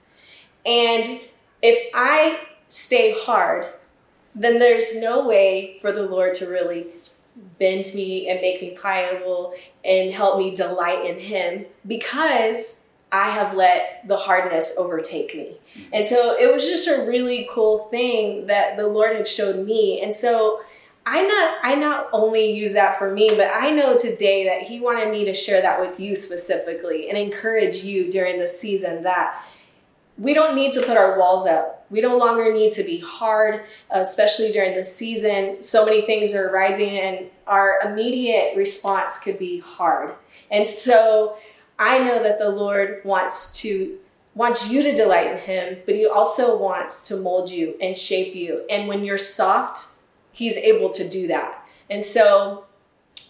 And 0.64 1.20
if 1.61 1.90
I 1.94 2.40
stay 2.68 3.14
hard, 3.16 3.66
then 4.35 4.59
there's 4.59 4.98
no 5.00 5.27
way 5.27 5.79
for 5.81 5.92
the 5.92 6.03
Lord 6.03 6.35
to 6.37 6.46
really 6.48 6.87
bend 7.59 7.92
me 7.94 8.29
and 8.29 8.40
make 8.40 8.61
me 8.61 8.70
pliable 8.70 9.55
and 9.85 10.12
help 10.12 10.38
me 10.38 10.55
delight 10.55 11.05
in 11.05 11.18
Him 11.18 11.66
because 11.87 12.90
I 13.11 13.31
have 13.31 13.55
let 13.55 14.07
the 14.09 14.16
hardness 14.16 14.75
overtake 14.77 15.35
me. 15.35 15.57
And 15.92 16.07
so 16.07 16.37
it 16.38 16.53
was 16.53 16.64
just 16.64 16.88
a 16.88 17.07
really 17.09 17.49
cool 17.51 17.87
thing 17.90 18.49
that 18.49 18.77
the 18.77 18.88
Lord 18.88 19.14
had 19.14 19.27
showed 19.27 19.64
me. 19.64 20.01
And 20.03 20.14
so 20.14 20.61
I 21.07 21.23
not 21.23 21.59
I 21.62 21.75
not 21.75 22.09
only 22.12 22.53
use 22.53 22.73
that 22.73 22.99
for 22.99 23.12
me, 23.12 23.31
but 23.31 23.51
I 23.53 23.70
know 23.70 23.97
today 23.97 24.44
that 24.47 24.62
He 24.62 24.81
wanted 24.81 25.11
me 25.12 25.25
to 25.27 25.35
share 25.35 25.61
that 25.62 25.81
with 25.81 26.01
you 26.01 26.16
specifically 26.16 27.09
and 27.09 27.18
encourage 27.18 27.77
you 27.77 28.11
during 28.11 28.40
the 28.40 28.49
season 28.49 29.03
that 29.03 29.44
we 30.18 30.33
don't 30.33 30.55
need 30.55 30.72
to 30.74 30.81
put 30.83 30.96
our 30.96 31.18
walls 31.18 31.46
up. 31.46 31.87
We 31.90 32.00
no 32.00 32.16
longer 32.16 32.53
need 32.53 32.72
to 32.74 32.83
be 32.83 33.00
hard, 33.00 33.64
especially 33.90 34.53
during 34.53 34.77
the 34.77 34.85
season. 34.85 35.62
So 35.62 35.85
many 35.85 36.03
things 36.03 36.35
are 36.35 36.53
rising, 36.53 36.98
and 36.98 37.27
our 37.46 37.81
immediate 37.85 38.57
response 38.57 39.18
could 39.18 39.38
be 39.38 39.61
hard. 39.61 40.14
And 40.50 40.66
so 40.66 41.37
I 41.79 41.98
know 41.98 42.22
that 42.22 42.38
the 42.38 42.50
Lord 42.50 43.00
wants 43.05 43.61
to 43.61 43.98
wants 44.35 44.68
you 44.68 44.83
to 44.83 44.94
delight 44.96 45.31
in 45.31 45.38
him, 45.38 45.79
but 45.87 45.94
he 45.94 46.07
also 46.07 46.59
wants 46.59 47.07
to 47.07 47.16
mold 47.16 47.48
you 47.50 47.77
and 47.81 47.96
shape 47.96 48.35
you. 48.35 48.64
And 48.68 48.88
when 48.88 49.05
you're 49.05 49.16
soft, 49.16 49.96
he's 50.33 50.57
able 50.57 50.90
to 50.90 51.09
do 51.09 51.29
that. 51.29 51.64
And 51.88 52.05
so 52.05 52.64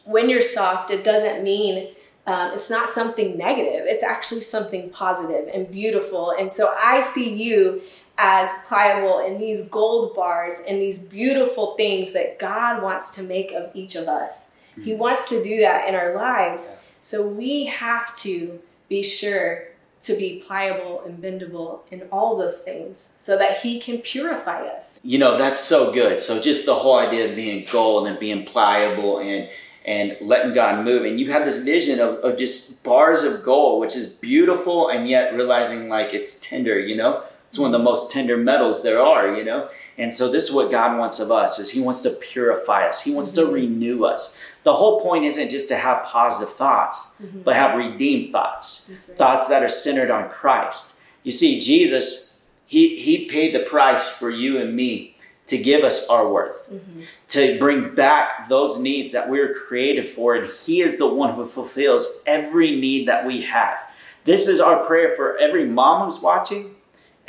when 0.04 0.30
you're 0.30 0.40
soft, 0.40 0.90
it 0.90 1.04
doesn't 1.04 1.44
mean 1.44 1.88
um, 2.26 2.52
it's 2.52 2.70
not 2.70 2.88
something 2.88 3.36
negative. 3.36 3.82
It's 3.86 4.02
actually 4.02 4.40
something 4.40 4.90
positive 4.90 5.48
and 5.52 5.70
beautiful. 5.70 6.30
And 6.30 6.50
so 6.50 6.74
I 6.82 7.00
see 7.00 7.42
you 7.42 7.82
as 8.16 8.50
pliable 8.66 9.18
in 9.18 9.38
these 9.38 9.68
gold 9.68 10.14
bars 10.14 10.62
and 10.68 10.80
these 10.80 11.08
beautiful 11.08 11.74
things 11.76 12.12
that 12.12 12.38
God 12.38 12.82
wants 12.82 13.14
to 13.16 13.22
make 13.22 13.52
of 13.52 13.70
each 13.74 13.94
of 13.96 14.08
us. 14.08 14.56
Mm-hmm. 14.72 14.82
He 14.82 14.94
wants 14.94 15.28
to 15.30 15.42
do 15.42 15.60
that 15.60 15.88
in 15.88 15.94
our 15.94 16.14
lives. 16.14 16.94
So 17.00 17.28
we 17.28 17.66
have 17.66 18.16
to 18.18 18.60
be 18.88 19.02
sure 19.02 19.64
to 20.02 20.16
be 20.16 20.42
pliable 20.46 21.02
and 21.04 21.22
bendable 21.22 21.80
in 21.90 22.02
all 22.12 22.36
those 22.36 22.62
things 22.62 22.98
so 22.98 23.38
that 23.38 23.58
he 23.58 23.80
can 23.80 23.98
purify 23.98 24.66
us. 24.66 25.00
You 25.02 25.18
know, 25.18 25.38
that's 25.38 25.60
so 25.60 25.92
good. 25.92 26.20
So 26.20 26.40
just 26.40 26.66
the 26.66 26.74
whole 26.74 26.98
idea 26.98 27.30
of 27.30 27.36
being 27.36 27.66
gold 27.70 28.06
and 28.06 28.18
being 28.18 28.44
pliable 28.44 29.18
and 29.20 29.48
and 29.84 30.16
letting 30.20 30.54
God 30.54 30.84
move. 30.84 31.04
And 31.04 31.18
you 31.18 31.32
have 31.32 31.44
this 31.44 31.62
vision 31.62 32.00
of, 32.00 32.16
of 32.18 32.38
just 32.38 32.82
bars 32.84 33.22
of 33.22 33.42
gold, 33.42 33.80
which 33.80 33.96
is 33.96 34.06
beautiful 34.06 34.88
and 34.88 35.08
yet 35.08 35.34
realizing 35.34 35.88
like 35.88 36.14
it's 36.14 36.38
tender, 36.40 36.78
you 36.78 36.96
know? 36.96 37.24
It's 37.48 37.58
one 37.58 37.72
of 37.72 37.78
the 37.78 37.84
most 37.84 38.10
tender 38.10 38.36
metals 38.36 38.82
there 38.82 39.00
are, 39.00 39.36
you 39.36 39.44
know? 39.44 39.68
And 39.96 40.12
so 40.12 40.30
this 40.32 40.48
is 40.48 40.54
what 40.54 40.72
God 40.72 40.98
wants 40.98 41.20
of 41.20 41.30
us 41.30 41.58
is 41.58 41.70
he 41.70 41.80
wants 41.80 42.00
to 42.00 42.10
purify 42.20 42.88
us. 42.88 43.04
He 43.04 43.14
wants 43.14 43.38
mm-hmm. 43.38 43.48
to 43.48 43.54
renew 43.54 44.04
us. 44.04 44.40
The 44.64 44.74
whole 44.74 45.00
point 45.00 45.24
isn't 45.24 45.50
just 45.50 45.68
to 45.68 45.76
have 45.76 46.04
positive 46.04 46.52
thoughts, 46.52 47.16
mm-hmm. 47.22 47.42
but 47.42 47.54
have 47.54 47.76
redeemed 47.76 48.32
thoughts. 48.32 48.90
Right. 48.90 49.18
Thoughts 49.18 49.48
that 49.48 49.62
are 49.62 49.68
centered 49.68 50.10
on 50.10 50.30
Christ. 50.30 51.02
You 51.22 51.30
see, 51.30 51.60
Jesus, 51.60 52.44
he, 52.66 52.96
he 52.96 53.26
paid 53.26 53.54
the 53.54 53.60
price 53.60 54.08
for 54.08 54.30
you 54.30 54.58
and 54.58 54.74
me 54.74 55.13
to 55.46 55.58
give 55.58 55.84
us 55.84 56.08
our 56.08 56.32
worth, 56.32 56.70
mm-hmm. 56.70 57.00
to 57.28 57.58
bring 57.58 57.94
back 57.94 58.48
those 58.48 58.78
needs 58.78 59.12
that 59.12 59.28
we 59.28 59.40
were 59.40 59.52
created 59.52 60.06
for. 60.06 60.34
And 60.34 60.50
He 60.50 60.80
is 60.80 60.98
the 60.98 61.12
one 61.12 61.34
who 61.34 61.46
fulfills 61.46 62.22
every 62.26 62.76
need 62.76 63.08
that 63.08 63.26
we 63.26 63.42
have. 63.42 63.78
This 64.24 64.48
is 64.48 64.60
our 64.60 64.84
prayer 64.86 65.14
for 65.14 65.36
every 65.36 65.66
mom 65.66 66.04
who's 66.04 66.20
watching, 66.20 66.74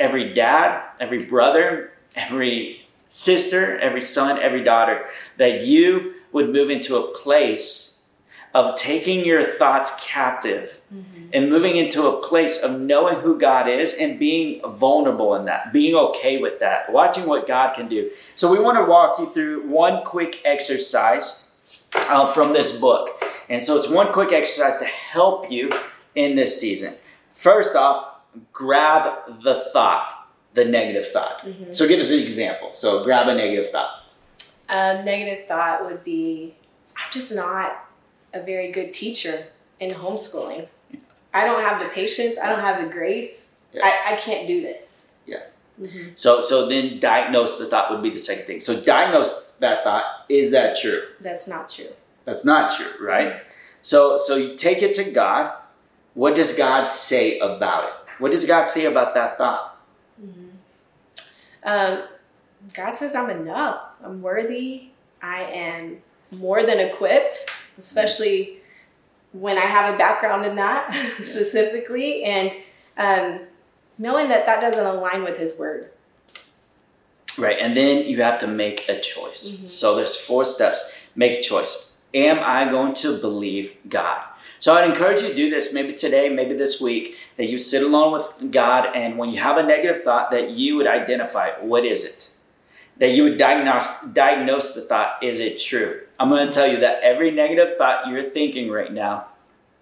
every 0.00 0.32
dad, 0.32 0.82
every 0.98 1.24
brother, 1.24 1.92
every 2.14 2.86
sister, 3.08 3.78
every 3.78 4.00
son, 4.00 4.38
every 4.38 4.64
daughter, 4.64 5.06
that 5.36 5.62
you 5.62 6.14
would 6.32 6.50
move 6.50 6.70
into 6.70 6.96
a 6.96 7.14
place 7.14 7.95
of 8.56 8.74
taking 8.74 9.22
your 9.22 9.44
thoughts 9.44 10.02
captive 10.02 10.80
mm-hmm. 10.92 11.28
and 11.34 11.50
moving 11.50 11.76
into 11.76 12.06
a 12.06 12.22
place 12.22 12.62
of 12.62 12.80
knowing 12.80 13.20
who 13.20 13.38
God 13.38 13.68
is 13.68 13.92
and 13.92 14.18
being 14.18 14.62
vulnerable 14.66 15.34
in 15.34 15.44
that, 15.44 15.74
being 15.74 15.94
okay 15.94 16.38
with 16.38 16.58
that, 16.60 16.90
watching 16.90 17.26
what 17.26 17.46
God 17.46 17.74
can 17.74 17.86
do. 17.86 18.10
So, 18.34 18.50
we 18.50 18.58
want 18.58 18.78
to 18.78 18.84
walk 18.84 19.18
you 19.18 19.28
through 19.28 19.68
one 19.68 20.04
quick 20.04 20.40
exercise 20.46 21.60
uh, 22.08 22.26
from 22.32 22.54
this 22.54 22.80
book. 22.80 23.22
And 23.50 23.62
so, 23.62 23.76
it's 23.76 23.90
one 23.90 24.10
quick 24.10 24.32
exercise 24.32 24.78
to 24.78 24.86
help 24.86 25.50
you 25.50 25.70
in 26.14 26.34
this 26.34 26.58
season. 26.58 26.94
First 27.34 27.76
off, 27.76 28.08
grab 28.54 29.42
the 29.44 29.60
thought, 29.70 30.14
the 30.54 30.64
negative 30.64 31.08
thought. 31.08 31.40
Mm-hmm. 31.42 31.72
So, 31.72 31.86
give 31.86 32.00
us 32.00 32.10
an 32.10 32.20
example. 32.20 32.70
So, 32.72 33.04
grab 33.04 33.28
a 33.28 33.34
negative 33.34 33.70
thought. 33.70 34.02
A 34.70 35.04
negative 35.04 35.46
thought 35.46 35.84
would 35.84 36.02
be 36.02 36.54
I'm 36.96 37.12
just 37.12 37.34
not 37.34 37.85
a 38.36 38.42
very 38.44 38.70
good 38.70 38.92
teacher 38.92 39.46
in 39.80 39.94
homeschooling. 39.94 40.68
I 41.32 41.44
don't 41.44 41.62
have 41.62 41.82
the 41.82 41.88
patience. 41.88 42.38
I 42.38 42.48
don't 42.48 42.60
have 42.60 42.82
the 42.82 42.92
grace. 42.92 43.66
Yeah. 43.72 43.84
I, 43.84 44.14
I 44.14 44.16
can't 44.16 44.46
do 44.46 44.62
this. 44.62 45.22
Yeah. 45.26 45.42
Mm-hmm. 45.80 46.10
So 46.14 46.40
so 46.40 46.68
then 46.68 46.98
diagnose 47.00 47.58
the 47.58 47.66
thought 47.66 47.90
would 47.90 48.02
be 48.02 48.10
the 48.10 48.18
second 48.18 48.44
thing. 48.44 48.60
So 48.60 48.80
diagnose 48.80 49.52
that 49.60 49.84
thought. 49.84 50.04
Is 50.28 50.50
that 50.52 50.78
true? 50.78 51.02
That's 51.20 51.46
not 51.46 51.68
true. 51.68 51.90
That's 52.24 52.44
not 52.44 52.70
true, 52.70 52.92
right? 53.00 53.32
Mm-hmm. 53.32 53.48
So 53.82 54.18
so 54.18 54.36
you 54.36 54.56
take 54.56 54.82
it 54.82 54.94
to 54.94 55.10
God. 55.10 55.52
What 56.14 56.34
does 56.34 56.56
God 56.56 56.86
say 56.86 57.38
about 57.40 57.84
it? 57.84 57.94
What 58.18 58.30
does 58.30 58.46
God 58.46 58.66
say 58.66 58.86
about 58.86 59.14
that 59.14 59.36
thought? 59.36 59.78
Mm-hmm. 60.22 60.48
Um, 61.64 62.04
God 62.72 62.96
says 62.96 63.14
I'm 63.14 63.28
enough. 63.28 63.82
I'm 64.02 64.22
worthy. 64.22 64.88
I 65.20 65.42
am 65.42 65.98
more 66.30 66.64
than 66.64 66.80
equipped 66.80 67.50
especially 67.78 68.58
when 69.32 69.58
I 69.58 69.66
have 69.66 69.94
a 69.94 69.98
background 69.98 70.46
in 70.46 70.56
that 70.56 70.92
specifically, 71.20 72.24
and 72.24 72.56
um, 72.96 73.40
knowing 73.98 74.28
that 74.28 74.46
that 74.46 74.60
doesn't 74.60 74.86
align 74.86 75.24
with 75.24 75.38
His 75.38 75.58
Word. 75.58 75.90
Right, 77.38 77.58
and 77.60 77.76
then 77.76 78.06
you 78.06 78.22
have 78.22 78.38
to 78.40 78.46
make 78.46 78.88
a 78.88 78.98
choice. 78.98 79.50
Mm-hmm. 79.50 79.66
So 79.66 79.94
there's 79.94 80.16
four 80.16 80.44
steps. 80.44 80.92
Make 81.14 81.40
a 81.40 81.42
choice. 81.42 81.98
Am 82.14 82.38
I 82.40 82.70
going 82.70 82.94
to 82.94 83.18
believe 83.18 83.72
God? 83.88 84.22
So 84.58 84.72
I'd 84.72 84.88
encourage 84.88 85.20
you 85.20 85.28
to 85.28 85.34
do 85.34 85.50
this 85.50 85.74
maybe 85.74 85.92
today, 85.92 86.30
maybe 86.30 86.54
this 86.54 86.80
week, 86.80 87.16
that 87.36 87.46
you 87.48 87.58
sit 87.58 87.82
alone 87.82 88.12
with 88.12 88.50
God, 88.50 88.88
and 88.94 89.18
when 89.18 89.28
you 89.28 89.38
have 89.38 89.58
a 89.58 89.62
negative 89.62 90.02
thought, 90.02 90.30
that 90.30 90.50
you 90.50 90.76
would 90.76 90.86
identify 90.86 91.50
what 91.60 91.84
is 91.84 92.04
it 92.04 92.36
that 92.98 93.10
you 93.10 93.24
would 93.24 93.36
diagnose 93.36 94.02
diagnose 94.12 94.74
the 94.74 94.80
thought 94.80 95.22
is 95.22 95.40
it 95.40 95.60
true 95.60 96.00
i'm 96.18 96.28
going 96.28 96.46
to 96.46 96.52
tell 96.52 96.66
you 96.66 96.78
that 96.78 97.02
every 97.02 97.30
negative 97.30 97.76
thought 97.76 98.08
you're 98.08 98.22
thinking 98.22 98.70
right 98.70 98.92
now 98.92 99.26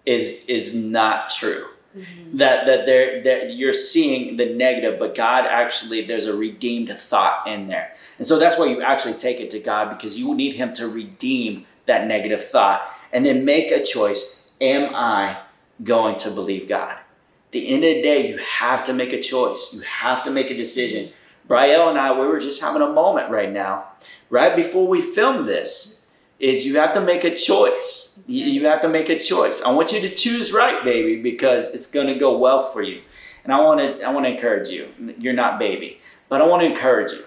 is 0.05 0.45
is 0.47 0.73
not 0.75 1.29
true. 1.29 1.67
Mm-hmm. 1.95 2.39
that 2.39 2.65
that 2.65 2.85
there 2.85 3.23
that 3.23 3.53
you're 3.53 3.71
seeing 3.71 4.35
the 4.35 4.53
negative 4.53 4.99
but 4.99 5.15
god 5.15 5.45
actually 5.45 6.01
there's 6.05 6.25
a 6.25 6.35
redeemed 6.35 6.89
thought 6.89 7.47
in 7.47 7.69
there. 7.69 7.95
And 8.17 8.27
so 8.27 8.37
that's 8.37 8.59
why 8.59 8.65
you 8.65 8.81
actually 8.81 9.13
take 9.13 9.39
it 9.39 9.49
to 9.51 9.59
god 9.59 9.97
because 9.97 10.19
you 10.19 10.35
need 10.35 10.55
him 10.55 10.73
to 10.73 10.89
redeem 10.89 11.65
that 11.85 12.05
negative 12.05 12.43
thought 12.43 12.81
and 13.13 13.25
then 13.25 13.45
make 13.45 13.71
a 13.71 13.81
choice. 13.81 14.53
Am 14.59 14.93
i 14.93 15.37
going 15.83 16.17
to 16.17 16.31
believe 16.31 16.67
god? 16.67 16.97
At 16.97 17.51
the 17.51 17.69
end 17.69 17.85
of 17.85 17.95
the 17.95 18.01
day 18.01 18.27
you 18.29 18.39
have 18.39 18.83
to 18.85 18.93
make 18.93 19.13
a 19.13 19.21
choice. 19.21 19.73
You 19.73 19.79
have 19.83 20.21
to 20.25 20.31
make 20.31 20.51
a 20.51 20.57
decision. 20.57 21.13
Brielle 21.47 21.89
and 21.89 21.97
I, 21.97 22.11
we 22.11 22.27
were 22.27 22.41
just 22.41 22.61
having 22.61 22.81
a 22.81 22.91
moment 22.91 23.29
right 23.29 23.51
now, 23.51 23.85
right 24.29 24.53
before 24.53 24.85
we 24.85 24.99
filmed 24.99 25.47
this, 25.47 25.94
is 26.39 26.65
you 26.65 26.77
have 26.77 26.93
to 26.93 27.01
make 27.01 27.23
a 27.23 27.35
choice. 27.35 28.23
You, 28.27 28.45
you 28.45 28.65
have 28.67 28.81
to 28.81 28.89
make 28.89 29.09
a 29.09 29.19
choice. 29.19 29.61
I 29.61 29.71
want 29.71 29.91
you 29.91 30.01
to 30.01 30.13
choose 30.13 30.51
right, 30.51 30.83
baby, 30.83 31.21
because 31.21 31.69
it's 31.69 31.89
going 31.89 32.07
to 32.07 32.15
go 32.15 32.37
well 32.37 32.61
for 32.61 32.81
you. 32.81 33.01
And 33.43 33.53
I 33.53 33.61
want 33.61 33.79
to, 33.79 34.01
I 34.01 34.11
want 34.11 34.25
to 34.25 34.31
encourage 34.31 34.69
you. 34.69 34.89
You're 35.19 35.33
not 35.33 35.59
baby, 35.59 35.99
but 36.29 36.41
I 36.41 36.47
want 36.47 36.63
to 36.63 36.67
encourage 36.67 37.11
you. 37.11 37.23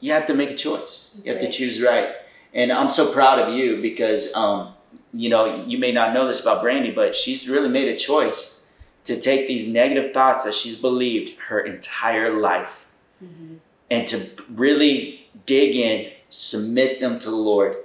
You 0.00 0.12
have 0.12 0.26
to 0.26 0.34
make 0.34 0.50
a 0.50 0.54
choice. 0.54 1.12
That's 1.14 1.26
you 1.26 1.32
have 1.32 1.42
right. 1.42 1.50
to 1.50 1.58
choose 1.58 1.82
right. 1.82 2.10
And 2.54 2.72
I'm 2.72 2.90
so 2.90 3.12
proud 3.12 3.38
of 3.38 3.54
you 3.54 3.82
because, 3.82 4.32
um, 4.34 4.74
you 5.12 5.28
know, 5.28 5.64
you 5.64 5.78
may 5.78 5.92
not 5.92 6.14
know 6.14 6.26
this 6.26 6.40
about 6.40 6.62
Brandy, 6.62 6.90
but 6.90 7.14
she's 7.14 7.48
really 7.48 7.68
made 7.68 7.88
a 7.88 7.96
choice 7.96 8.64
to 9.04 9.20
take 9.20 9.46
these 9.46 9.66
negative 9.66 10.12
thoughts 10.12 10.44
that 10.44 10.54
she's 10.54 10.76
believed 10.76 11.38
her 11.48 11.60
entire 11.60 12.38
life 12.38 12.86
mm-hmm. 13.22 13.56
and 13.90 14.06
to 14.08 14.28
really 14.50 15.28
dig 15.46 15.76
in, 15.76 16.12
submit 16.28 17.00
them 17.00 17.18
to 17.20 17.30
the 17.30 17.36
Lord, 17.36 17.76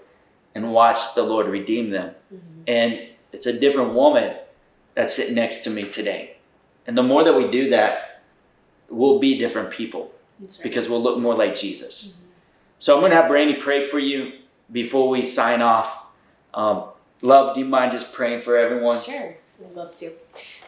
and 0.56 0.74
watch 0.74 1.16
the 1.16 1.24
Lord 1.24 1.48
redeem 1.48 1.90
them. 1.92 2.16
Mm-hmm. 2.34 2.62
And 2.68 3.08
it's 3.32 3.46
a 3.46 3.58
different 3.58 3.94
woman 3.94 4.36
that's 4.96 5.16
sitting 5.16 5.36
next 5.36 5.60
to 5.64 5.70
me 5.70 5.84
today. 5.84 6.38
And 6.86 6.98
the 6.98 7.04
more 7.04 7.24
that 7.24 7.36
we 7.36 7.50
do 7.50 7.70
that, 7.70 8.24
we'll 8.90 9.20
be 9.20 9.38
different 9.38 9.72
people 9.72 10.12
right. 10.40 10.60
because 10.64 10.90
we'll 10.90 11.02
look 11.02 11.20
more 11.20 11.36
like 11.36 11.56
Jesus. 11.56 12.08
Mm-hmm. 12.08 12.28
So 12.80 12.96
I'm 12.96 13.02
going 13.02 13.12
to 13.12 13.18
have 13.18 13.28
Brandy 13.28 13.56
pray 13.56 13.86
for 13.86 14.00
you 14.00 14.34
before 14.72 15.08
we 15.08 15.22
sign 15.22 15.62
off. 15.62 16.06
Um, 16.54 16.86
love, 17.22 17.54
do 17.54 17.62
you 17.62 17.68
mind 17.68 17.92
just 17.92 18.14
praying 18.14 18.42
for 18.42 18.58
everyone? 18.58 19.00
Sure, 19.00 19.38
I'd 19.64 19.76
love 19.76 19.94
to. 19.96 20.12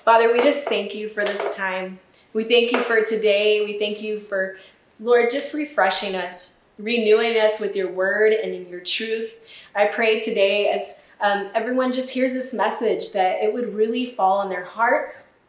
Father, 0.05 0.31
we 0.31 0.41
just 0.41 0.65
thank 0.67 0.93
you 0.93 1.09
for 1.09 1.23
this 1.25 1.55
time. 1.55 1.99
We 2.33 2.43
thank 2.43 2.71
you 2.71 2.81
for 2.81 3.01
today. 3.01 3.63
We 3.63 3.79
thank 3.79 4.01
you 4.01 4.19
for, 4.19 4.57
Lord, 4.99 5.31
just 5.31 5.53
refreshing 5.53 6.15
us, 6.15 6.62
renewing 6.77 7.37
us 7.37 7.59
with 7.59 7.75
your 7.75 7.89
word 7.91 8.33
and 8.33 8.53
in 8.53 8.67
your 8.67 8.81
truth. 8.81 9.53
I 9.75 9.87
pray 9.87 10.19
today 10.19 10.69
as 10.69 11.07
um, 11.21 11.49
everyone 11.53 11.91
just 11.91 12.13
hears 12.13 12.33
this 12.33 12.53
message 12.53 13.13
that 13.13 13.41
it 13.43 13.53
would 13.53 13.73
really 13.73 14.05
fall 14.05 14.39
on 14.39 14.49
their 14.49 14.65
hearts 14.65 15.39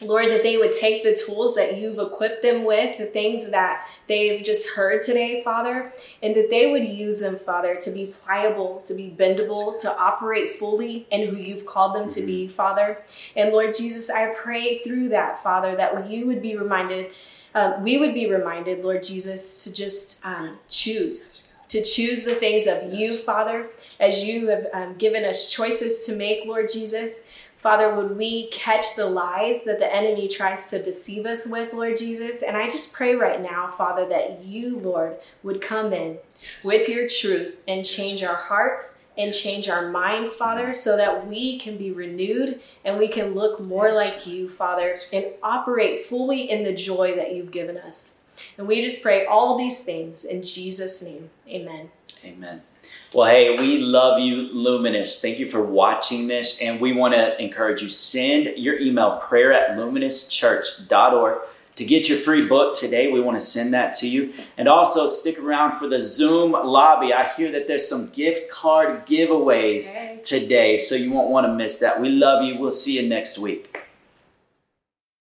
Lord, 0.00 0.30
that 0.30 0.42
they 0.42 0.56
would 0.56 0.74
take 0.74 1.02
the 1.02 1.14
tools 1.14 1.54
that 1.54 1.76
you've 1.78 1.98
equipped 1.98 2.42
them 2.42 2.64
with, 2.64 2.98
the 2.98 3.06
things 3.06 3.50
that 3.50 3.86
they've 4.08 4.44
just 4.44 4.76
heard 4.76 5.02
today, 5.02 5.42
Father, 5.42 5.92
and 6.22 6.34
that 6.34 6.50
they 6.50 6.70
would 6.70 6.84
use 6.84 7.20
them, 7.20 7.36
Father, 7.36 7.76
to 7.76 7.90
be 7.90 8.12
pliable, 8.12 8.82
to 8.86 8.94
be 8.94 9.14
bendable, 9.16 9.80
to 9.80 9.98
operate 9.98 10.52
fully 10.52 11.06
in 11.10 11.28
who 11.28 11.36
you've 11.36 11.66
called 11.66 11.94
them 11.94 12.08
to 12.10 12.22
be, 12.22 12.44
mm-hmm. 12.44 12.52
Father. 12.52 13.02
And 13.34 13.52
Lord 13.52 13.74
Jesus, 13.76 14.10
I 14.10 14.34
pray 14.34 14.80
through 14.80 15.10
that, 15.10 15.42
Father, 15.42 15.76
that 15.76 16.10
you 16.10 16.26
would 16.26 16.42
be 16.42 16.56
reminded, 16.56 17.12
uh, 17.54 17.78
we 17.80 17.98
would 17.98 18.14
be 18.14 18.30
reminded, 18.30 18.84
Lord 18.84 19.02
Jesus, 19.02 19.64
to 19.64 19.72
just 19.72 20.24
um, 20.26 20.58
choose 20.68 21.46
to 21.68 21.82
choose 21.82 22.24
the 22.24 22.34
things 22.34 22.66
of 22.66 22.92
you, 22.92 23.16
Father, 23.16 23.68
as 23.98 24.24
you 24.24 24.48
have 24.48 24.66
um, 24.72 24.94
given 24.94 25.24
us 25.24 25.50
choices 25.52 26.06
to 26.06 26.14
make, 26.14 26.46
Lord 26.46 26.70
Jesus. 26.72 27.28
Father, 27.56 27.94
would 27.94 28.16
we 28.16 28.48
catch 28.48 28.96
the 28.96 29.06
lies 29.06 29.64
that 29.64 29.78
the 29.78 29.94
enemy 29.94 30.28
tries 30.28 30.70
to 30.70 30.82
deceive 30.82 31.26
us 31.26 31.50
with, 31.50 31.72
Lord 31.72 31.96
Jesus? 31.96 32.42
And 32.42 32.56
I 32.56 32.68
just 32.68 32.94
pray 32.94 33.14
right 33.14 33.40
now, 33.40 33.68
Father, 33.68 34.06
that 34.08 34.44
you, 34.44 34.78
Lord, 34.78 35.16
would 35.42 35.60
come 35.60 35.92
in 35.92 36.18
with 36.62 36.88
your 36.88 37.08
truth 37.08 37.58
and 37.66 37.84
change 37.84 38.22
our 38.22 38.36
hearts 38.36 39.06
and 39.18 39.32
change 39.32 39.68
our 39.68 39.90
minds, 39.90 40.34
Father, 40.34 40.74
so 40.74 40.96
that 40.96 41.26
we 41.26 41.58
can 41.58 41.76
be 41.78 41.90
renewed 41.90 42.60
and 42.84 42.98
we 42.98 43.08
can 43.08 43.34
look 43.34 43.60
more 43.60 43.92
like 43.92 44.26
you, 44.26 44.48
Father, 44.48 44.94
and 45.12 45.26
operate 45.42 46.00
fully 46.00 46.50
in 46.50 46.64
the 46.64 46.74
joy 46.74 47.16
that 47.16 47.34
you've 47.34 47.50
given 47.50 47.78
us. 47.78 48.24
And 48.58 48.68
we 48.68 48.82
just 48.82 49.02
pray 49.02 49.24
all 49.24 49.56
these 49.56 49.84
things 49.84 50.24
in 50.24 50.42
Jesus' 50.42 51.02
name. 51.02 51.30
Amen. 51.48 51.90
Amen. 52.24 52.62
Well, 53.14 53.28
hey, 53.28 53.56
we 53.56 53.78
love 53.78 54.18
you, 54.18 54.52
Luminous. 54.52 55.20
Thank 55.22 55.38
you 55.38 55.48
for 55.48 55.62
watching 55.62 56.26
this. 56.26 56.60
And 56.60 56.80
we 56.80 56.92
want 56.92 57.14
to 57.14 57.40
encourage 57.40 57.80
you 57.80 57.88
send 57.88 58.58
your 58.58 58.78
email 58.78 59.18
prayer 59.18 59.52
at 59.52 59.78
luminouschurch.org 59.78 61.38
to 61.76 61.84
get 61.84 62.08
your 62.08 62.18
free 62.18 62.48
book 62.48 62.76
today. 62.78 63.12
We 63.12 63.20
want 63.20 63.36
to 63.38 63.44
send 63.44 63.74
that 63.74 63.94
to 63.96 64.08
you. 64.08 64.34
And 64.56 64.66
also 64.66 65.06
stick 65.06 65.38
around 65.38 65.78
for 65.78 65.88
the 65.88 66.02
Zoom 66.02 66.52
lobby. 66.52 67.12
I 67.12 67.28
hear 67.28 67.52
that 67.52 67.68
there's 67.68 67.88
some 67.88 68.10
gift 68.12 68.50
card 68.50 69.06
giveaways 69.06 70.22
today, 70.22 70.76
so 70.78 70.94
you 70.94 71.12
won't 71.12 71.30
want 71.30 71.46
to 71.46 71.54
miss 71.54 71.78
that. 71.78 72.00
We 72.00 72.08
love 72.10 72.42
you. 72.44 72.58
We'll 72.58 72.70
see 72.70 73.00
you 73.00 73.08
next 73.08 73.38
week. 73.38 73.65